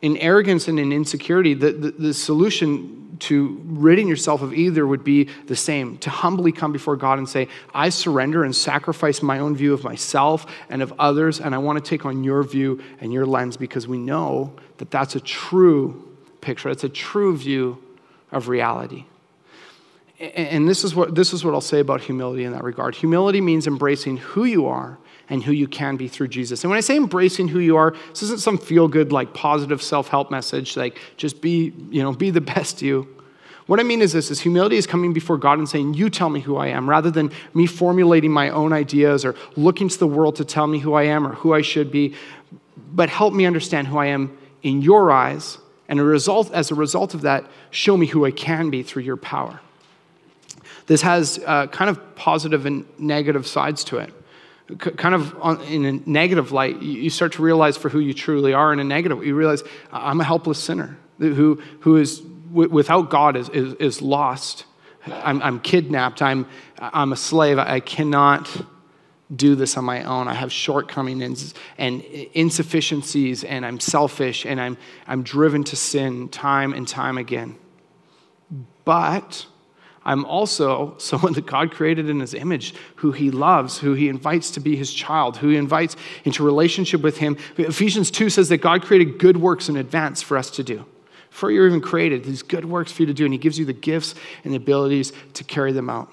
in 0.00 0.16
arrogance 0.18 0.68
and 0.68 0.78
in 0.78 0.92
insecurity, 0.92 1.54
the, 1.54 1.72
the, 1.72 1.90
the, 1.90 2.14
solution 2.14 2.97
to 3.20 3.60
ridding 3.64 4.08
yourself 4.08 4.42
of 4.42 4.54
either 4.54 4.86
would 4.86 5.04
be 5.04 5.24
the 5.46 5.56
same 5.56 5.98
to 5.98 6.10
humbly 6.10 6.52
come 6.52 6.72
before 6.72 6.96
God 6.96 7.18
and 7.18 7.28
say, 7.28 7.48
I 7.74 7.88
surrender 7.88 8.44
and 8.44 8.54
sacrifice 8.54 9.22
my 9.22 9.38
own 9.38 9.56
view 9.56 9.72
of 9.72 9.84
myself 9.84 10.46
and 10.68 10.82
of 10.82 10.92
others, 10.98 11.40
and 11.40 11.54
I 11.54 11.58
want 11.58 11.82
to 11.82 11.88
take 11.88 12.04
on 12.04 12.24
your 12.24 12.42
view 12.42 12.82
and 13.00 13.12
your 13.12 13.26
lens 13.26 13.56
because 13.56 13.86
we 13.88 13.98
know 13.98 14.52
that 14.78 14.90
that's 14.90 15.16
a 15.16 15.20
true 15.20 16.16
picture, 16.40 16.68
it's 16.68 16.84
a 16.84 16.88
true 16.88 17.36
view 17.36 17.82
of 18.30 18.48
reality. 18.48 19.04
And 20.20 20.68
this 20.68 20.82
is, 20.82 20.96
what, 20.96 21.14
this 21.14 21.32
is 21.32 21.44
what 21.44 21.54
I'll 21.54 21.60
say 21.60 21.78
about 21.78 22.00
humility 22.00 22.44
in 22.44 22.52
that 22.52 22.64
regard. 22.64 22.96
Humility 22.96 23.40
means 23.40 23.68
embracing 23.68 24.16
who 24.16 24.44
you 24.44 24.66
are 24.66 24.98
and 25.30 25.44
who 25.44 25.52
you 25.52 25.68
can 25.68 25.96
be 25.96 26.08
through 26.08 26.28
Jesus. 26.28 26.64
And 26.64 26.70
when 26.70 26.78
I 26.78 26.80
say 26.80 26.96
embracing 26.96 27.48
who 27.48 27.58
you 27.58 27.76
are, 27.76 27.94
this 28.10 28.22
isn't 28.22 28.40
some 28.40 28.58
feel 28.58 28.88
good, 28.88 29.12
like 29.12 29.34
positive 29.34 29.82
self 29.82 30.08
help 30.08 30.30
message, 30.30 30.76
like 30.76 30.98
just 31.16 31.40
be, 31.40 31.72
you 31.90 32.02
know, 32.02 32.12
be 32.12 32.30
the 32.30 32.40
best 32.40 32.82
you. 32.82 33.08
What 33.66 33.80
I 33.80 33.82
mean 33.82 34.00
is 34.00 34.14
this 34.14 34.30
is 34.30 34.40
humility 34.40 34.76
is 34.76 34.86
coming 34.86 35.12
before 35.12 35.36
God 35.36 35.58
and 35.58 35.68
saying, 35.68 35.94
You 35.94 36.08
tell 36.08 36.30
me 36.30 36.40
who 36.40 36.56
I 36.56 36.68
am, 36.68 36.88
rather 36.88 37.10
than 37.10 37.30
me 37.52 37.66
formulating 37.66 38.32
my 38.32 38.48
own 38.48 38.72
ideas 38.72 39.24
or 39.24 39.34
looking 39.56 39.90
to 39.90 39.98
the 39.98 40.06
world 40.06 40.36
to 40.36 40.44
tell 40.44 40.66
me 40.66 40.78
who 40.78 40.94
I 40.94 41.02
am 41.04 41.26
or 41.26 41.34
who 41.34 41.52
I 41.52 41.60
should 41.60 41.90
be, 41.90 42.14
but 42.76 43.10
help 43.10 43.34
me 43.34 43.44
understand 43.44 43.88
who 43.88 43.98
I 43.98 44.06
am 44.06 44.36
in 44.62 44.80
your 44.80 45.12
eyes. 45.12 45.58
And 45.90 46.00
a 46.00 46.04
result, 46.04 46.50
as 46.52 46.70
a 46.70 46.74
result 46.74 47.12
of 47.12 47.22
that, 47.22 47.46
show 47.70 47.96
me 47.96 48.06
who 48.06 48.24
I 48.24 48.30
can 48.30 48.70
be 48.70 48.82
through 48.82 49.02
your 49.02 49.16
power. 49.16 49.60
This 50.86 51.02
has 51.02 51.38
uh, 51.44 51.66
kind 51.66 51.90
of 51.90 52.16
positive 52.16 52.64
and 52.64 52.86
negative 52.98 53.46
sides 53.46 53.84
to 53.84 53.98
it 53.98 54.14
kind 54.76 55.14
of 55.14 55.62
in 55.70 55.84
a 55.84 55.92
negative 55.92 56.52
light, 56.52 56.82
you 56.82 57.08
start 57.08 57.32
to 57.32 57.42
realize 57.42 57.76
for 57.76 57.88
who 57.88 58.00
you 58.00 58.12
truly 58.12 58.52
are. 58.52 58.72
In 58.72 58.80
a 58.80 58.84
negative, 58.84 59.24
you 59.24 59.34
realize 59.34 59.62
I'm 59.90 60.20
a 60.20 60.24
helpless 60.24 60.62
sinner 60.62 60.98
who, 61.18 61.62
who 61.80 61.96
is 61.96 62.22
without 62.50 63.10
God 63.10 63.36
is, 63.36 63.48
is, 63.50 63.74
is 63.74 64.02
lost. 64.02 64.64
I'm, 65.06 65.42
I'm, 65.42 65.60
kidnapped. 65.60 66.22
I'm, 66.22 66.46
I'm 66.78 67.12
a 67.12 67.16
slave. 67.16 67.58
I 67.58 67.80
cannot 67.80 68.48
do 69.34 69.54
this 69.54 69.76
on 69.76 69.84
my 69.84 70.02
own. 70.04 70.28
I 70.28 70.34
have 70.34 70.50
shortcomings 70.50 71.54
and 71.76 72.02
insufficiencies, 72.02 73.44
and 73.44 73.64
I'm 73.64 73.80
selfish, 73.80 74.46
and 74.46 74.60
I'm, 74.60 74.76
I'm 75.06 75.22
driven 75.22 75.64
to 75.64 75.76
sin 75.76 76.28
time 76.28 76.72
and 76.72 76.88
time 76.88 77.18
again. 77.18 77.56
But 78.84 79.46
I'm 80.08 80.24
also 80.24 80.94
someone 80.96 81.34
that 81.34 81.44
God 81.44 81.70
created 81.70 82.08
in 82.08 82.18
his 82.18 82.32
image, 82.32 82.74
who 82.96 83.12
he 83.12 83.30
loves, 83.30 83.76
who 83.76 83.92
he 83.92 84.08
invites 84.08 84.50
to 84.52 84.60
be 84.60 84.74
his 84.74 84.90
child, 84.90 85.36
who 85.36 85.50
he 85.50 85.56
invites 85.56 85.96
into 86.24 86.42
relationship 86.42 87.02
with 87.02 87.18
him. 87.18 87.36
Ephesians 87.58 88.10
2 88.10 88.30
says 88.30 88.48
that 88.48 88.56
God 88.56 88.82
created 88.82 89.18
good 89.18 89.36
works 89.36 89.68
in 89.68 89.76
advance 89.76 90.22
for 90.22 90.38
us 90.38 90.50
to 90.52 90.64
do. 90.64 90.86
Before 91.28 91.50
you're 91.50 91.66
even 91.66 91.82
created, 91.82 92.24
these 92.24 92.42
good 92.42 92.64
works 92.64 92.90
for 92.90 93.02
you 93.02 93.06
to 93.06 93.12
do, 93.12 93.26
and 93.26 93.34
he 93.34 93.38
gives 93.38 93.58
you 93.58 93.66
the 93.66 93.74
gifts 93.74 94.14
and 94.44 94.54
the 94.54 94.56
abilities 94.56 95.12
to 95.34 95.44
carry 95.44 95.72
them 95.72 95.90
out. 95.90 96.10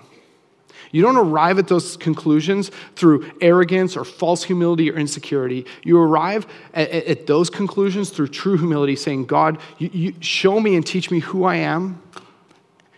You 0.92 1.02
don't 1.02 1.16
arrive 1.16 1.58
at 1.58 1.70
those 1.70 1.96
conclusions 1.96 2.72
through 2.98 3.32
arrogance 3.40 3.96
or 3.96 4.04
false 4.04 4.44
humility 4.44 4.92
or 4.92 4.98
insecurity. 4.98 5.66
You 5.84 6.00
arrive 6.00 6.48
at, 6.74 6.90
at 6.92 7.28
those 7.28 7.50
conclusions 7.50 8.10
through 8.10 8.28
true 8.28 8.58
humility, 8.58 8.98
saying, 8.98 9.28
God, 9.28 9.58
you, 9.78 9.90
you 9.94 10.14
show 10.20 10.60
me 10.60 10.76
and 10.76 10.86
teach 10.86 11.12
me 11.12 11.20
who 11.20 11.46
I 11.46 11.56
am, 11.56 12.02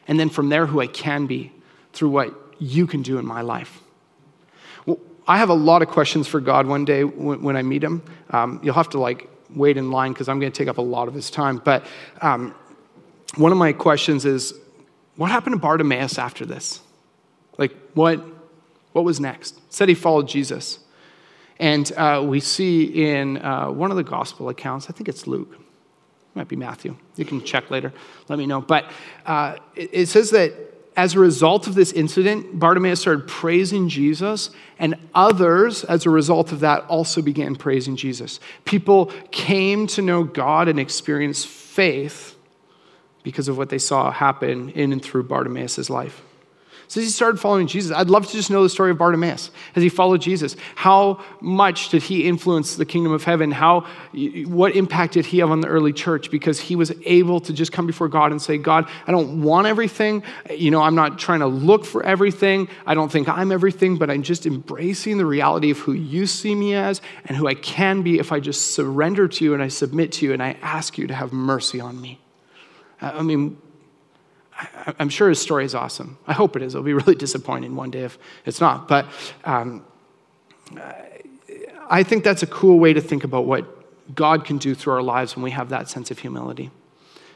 and 0.07 0.19
then 0.19 0.29
from 0.29 0.49
there, 0.49 0.65
who 0.65 0.79
I 0.79 0.87
can 0.87 1.25
be 1.25 1.51
through 1.93 2.09
what 2.09 2.33
you 2.59 2.87
can 2.87 3.01
do 3.01 3.17
in 3.17 3.25
my 3.25 3.41
life. 3.41 3.81
Well, 4.85 4.99
I 5.27 5.37
have 5.37 5.49
a 5.49 5.53
lot 5.53 5.81
of 5.81 5.89
questions 5.89 6.27
for 6.27 6.39
God 6.39 6.65
one 6.67 6.85
day 6.85 7.03
when, 7.03 7.41
when 7.41 7.57
I 7.57 7.61
meet 7.61 7.83
him. 7.83 8.01
Um, 8.29 8.59
you'll 8.63 8.73
have 8.75 8.89
to 8.89 8.99
like 8.99 9.29
wait 9.49 9.77
in 9.77 9.91
line 9.91 10.13
because 10.13 10.29
I'm 10.29 10.39
going 10.39 10.51
to 10.51 10.57
take 10.57 10.67
up 10.67 10.77
a 10.77 10.81
lot 10.81 11.07
of 11.07 11.13
his 11.13 11.29
time. 11.29 11.61
But 11.63 11.85
um, 12.21 12.55
one 13.35 13.51
of 13.51 13.57
my 13.57 13.73
questions 13.73 14.25
is, 14.25 14.53
what 15.15 15.31
happened 15.31 15.55
to 15.55 15.59
Bartimaeus 15.59 16.17
after 16.17 16.45
this? 16.45 16.79
Like, 17.57 17.75
what, 17.93 18.23
what 18.93 19.03
was 19.03 19.19
next? 19.19 19.59
Said 19.73 19.89
he 19.89 19.95
followed 19.95 20.27
Jesus. 20.27 20.79
And 21.59 21.91
uh, 21.97 22.23
we 22.23 22.39
see 22.39 22.83
in 22.83 23.37
uh, 23.37 23.71
one 23.71 23.89
of 23.89 23.97
the 23.97 24.03
gospel 24.03 24.47
accounts, 24.49 24.89
I 24.89 24.93
think 24.93 25.09
it's 25.09 25.25
Luke, 25.25 25.57
might 26.37 26.47
be 26.47 26.55
Matthew. 26.55 26.95
You 27.15 27.25
can 27.25 27.43
check 27.43 27.69
later, 27.69 27.91
let 28.29 28.39
me 28.39 28.45
know. 28.45 28.61
But 28.61 28.91
uh, 29.25 29.57
it, 29.75 29.89
it 29.91 30.05
says 30.07 30.29
that 30.31 30.53
as 30.95 31.13
a 31.13 31.19
result 31.19 31.67
of 31.67 31.75
this 31.75 31.91
incident, 31.91 32.57
Bartimaeus 32.59 32.99
started 32.99 33.27
praising 33.27 33.87
Jesus, 33.87 34.49
and 34.79 34.95
others, 35.13 35.83
as 35.83 36.07
a 36.07 36.09
result 36.09 36.51
of 36.51 36.61
that, 36.61 36.85
also 36.85 37.21
began 37.21 37.55
praising 37.55 37.95
Jesus. 37.95 38.39
People 38.65 39.11
came 39.29 39.85
to 39.87 40.01
know 40.01 40.23
God 40.23 40.67
and 40.67 40.79
experience 40.79 41.45
faith 41.45 42.35
because 43.21 43.47
of 43.47 43.57
what 43.57 43.69
they 43.69 43.77
saw 43.77 44.09
happen 44.09 44.69
in 44.71 44.91
and 44.91 45.01
through 45.01 45.23
Bartimaeus' 45.23 45.89
life. 45.89 46.23
So 46.89 47.01
he 47.01 47.07
started 47.07 47.39
following 47.39 47.67
Jesus. 47.67 47.91
I'd 47.91 48.09
love 48.09 48.25
to 48.27 48.31
just 48.31 48.49
know 48.49 48.63
the 48.63 48.69
story 48.69 48.91
of 48.91 48.97
Bartimaeus 48.97 49.51
as 49.75 49.83
he 49.83 49.89
followed 49.89 50.21
Jesus. 50.21 50.55
How 50.75 51.21
much 51.41 51.89
did 51.89 52.01
he 52.03 52.25
influence 52.25 52.77
the 52.77 52.85
kingdom 52.85 53.11
of 53.11 53.25
heaven? 53.25 53.51
How, 53.51 53.85
what 54.45 54.73
impact 54.73 55.13
did 55.13 55.25
he 55.25 55.39
have 55.39 55.51
on 55.51 55.59
the 55.59 55.67
early 55.67 55.91
church? 55.91 56.31
Because 56.31 56.61
he 56.61 56.77
was 56.77 56.93
able 57.05 57.41
to 57.41 57.51
just 57.51 57.73
come 57.73 57.87
before 57.87 58.07
God 58.07 58.31
and 58.31 58.41
say, 58.41 58.57
God, 58.57 58.89
I 59.05 59.11
don't 59.11 59.41
want 59.41 59.67
everything. 59.67 60.23
You 60.49 60.71
know, 60.71 60.81
I'm 60.81 60.95
not 60.95 61.19
trying 61.19 61.41
to 61.41 61.47
look 61.47 61.83
for 61.83 62.03
everything. 62.03 62.69
I 62.85 62.93
don't 62.93 63.11
think 63.11 63.27
I'm 63.27 63.51
everything, 63.51 63.97
but 63.97 64.09
I'm 64.09 64.23
just 64.23 64.45
embracing 64.45 65.17
the 65.17 65.25
reality 65.25 65.71
of 65.71 65.79
who 65.79 65.91
you 65.91 66.25
see 66.25 66.55
me 66.55 66.73
as 66.73 67.01
and 67.25 67.35
who 67.35 67.47
I 67.47 67.55
can 67.55 68.01
be 68.01 68.17
if 68.17 68.31
I 68.31 68.39
just 68.39 68.71
surrender 68.71 69.27
to 69.27 69.43
you 69.43 69.53
and 69.53 69.61
I 69.61 69.67
submit 69.67 70.13
to 70.13 70.25
you 70.25 70.31
and 70.31 70.41
I 70.41 70.55
ask 70.61 70.97
you 70.97 71.07
to 71.07 71.13
have 71.13 71.33
mercy 71.33 71.81
on 71.81 71.99
me. 71.99 72.21
I 73.01 73.21
mean, 73.21 73.57
I, 74.87 74.93
am 74.99 75.09
sure 75.09 75.29
his 75.29 75.39
story 75.39 75.65
is 75.65 75.75
awesome. 75.75 76.17
I 76.25 76.33
hope 76.33 76.55
it 76.55 76.61
is. 76.61 76.73
It'll 76.73 76.83
be 76.83 76.93
really 76.93 77.15
disappointing 77.27 77.75
one 77.75 77.91
day 77.91 78.03
if 78.03 78.17
it's 78.45 78.61
not. 78.61 78.87
But 78.87 79.07
um, 79.43 79.85
I 81.89 82.03
think 82.03 82.23
that's 82.23 82.43
a 82.43 82.47
cool 82.47 82.79
way 82.79 82.93
to 82.93 83.01
think 83.01 83.23
about 83.23 83.45
what 83.45 83.65
God 84.15 84.45
can 84.45 84.57
do 84.57 84.73
through 84.73 84.93
our 84.93 85.03
lives 85.03 85.35
when 85.35 85.43
we 85.43 85.51
have 85.51 85.69
that 85.69 85.89
sense 85.89 86.09
of 86.11 86.19
humility. 86.19 86.71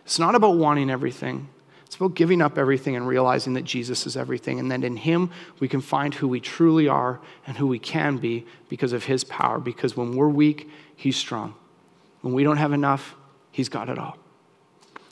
It's 0.06 0.20
not 0.20 0.36
about 0.36 0.56
wanting 0.56 0.90
everything. 0.90 1.50
It's 1.86 1.98
about 1.98 2.16
giving 2.16 2.42
up 2.42 2.58
everything 2.58 2.96
and 2.96 3.06
realizing 3.06 3.54
that 3.56 3.66
Jesus 3.66 4.08
is 4.08 4.16
everything, 4.16 4.60
and 4.60 4.72
that 4.72 4.84
in 4.84 4.96
Him 4.96 5.30
we 5.60 5.68
can 5.68 5.82
find 5.82 6.14
who 6.14 6.28
we 6.28 6.40
truly 6.40 6.88
are 6.88 7.20
and 7.46 7.58
who 7.58 7.68
we 7.68 7.80
can 7.80 8.18
be 8.18 8.46
because 8.70 8.94
of 8.94 9.04
His 9.04 9.26
power. 9.26 9.60
Because 9.60 9.98
when 9.98 10.16
we're 10.16 10.30
weak, 10.30 10.70
He's 10.96 11.18
strong. 11.18 11.54
When 12.22 12.34
we 12.34 12.46
don't 12.46 12.58
have 12.58 12.72
enough, 12.72 13.16
He's 13.52 13.68
got 13.68 13.90
it 13.90 14.00
all. 14.00 14.18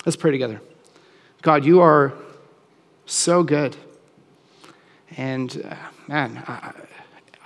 Let's 0.05 0.15
pray 0.15 0.31
together. 0.31 0.61
God, 1.41 1.65
you 1.65 1.81
are 1.81 2.13
so 3.09 3.43
good. 3.43 3.75
And 5.17 5.65
uh, 5.65 5.75
man, 6.07 6.43
I, 6.47 6.73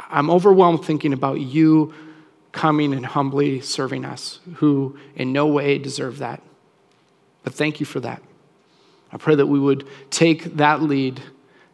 I'm 0.10 0.30
overwhelmed 0.30 0.86
thinking 0.86 1.13
about 1.13 1.39
you 1.39 1.93
coming 2.52 2.93
and 2.93 3.06
humbly 3.06 3.62
serving 3.62 4.06
us, 4.06 4.39
who 4.56 4.97
in 5.15 5.32
no 5.34 5.47
way 5.47 5.78
deserve 5.78 6.19
that. 6.19 6.41
But 7.43 7.54
thank 7.54 7.80
you 7.80 7.86
for 7.86 7.99
that. 8.02 8.21
I 9.12 9.17
pray 9.17 9.36
that 9.36 9.47
we 9.47 9.60
would 9.60 9.88
take 10.10 10.56
that 10.58 10.82
lead 10.82 11.21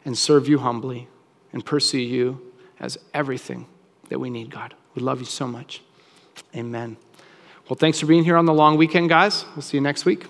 and 0.06 0.18
serve 0.18 0.48
you 0.48 0.60
humbly 0.60 1.08
and 1.52 1.66
pursue 1.66 2.00
you 2.00 2.42
as 2.80 2.98
everything 3.14 3.66
that 4.10 4.20
we 4.20 4.30
need, 4.30 4.50
God. 4.50 4.74
We 4.96 5.02
love 5.02 5.20
you 5.20 5.26
so 5.26 5.48
much. 5.48 5.82
Amen. 6.56 6.98
Well, 7.70 7.78
thanks 7.78 8.00
for 8.00 8.06
being 8.06 8.24
here 8.24 8.38
on 8.38 8.46
the 8.46 8.54
long 8.54 8.78
weekend, 8.78 9.10
guys. 9.10 9.46
We'll 9.56 9.62
see 9.62 9.78
you 9.78 9.82
next 9.82 10.06
week. 10.06 10.26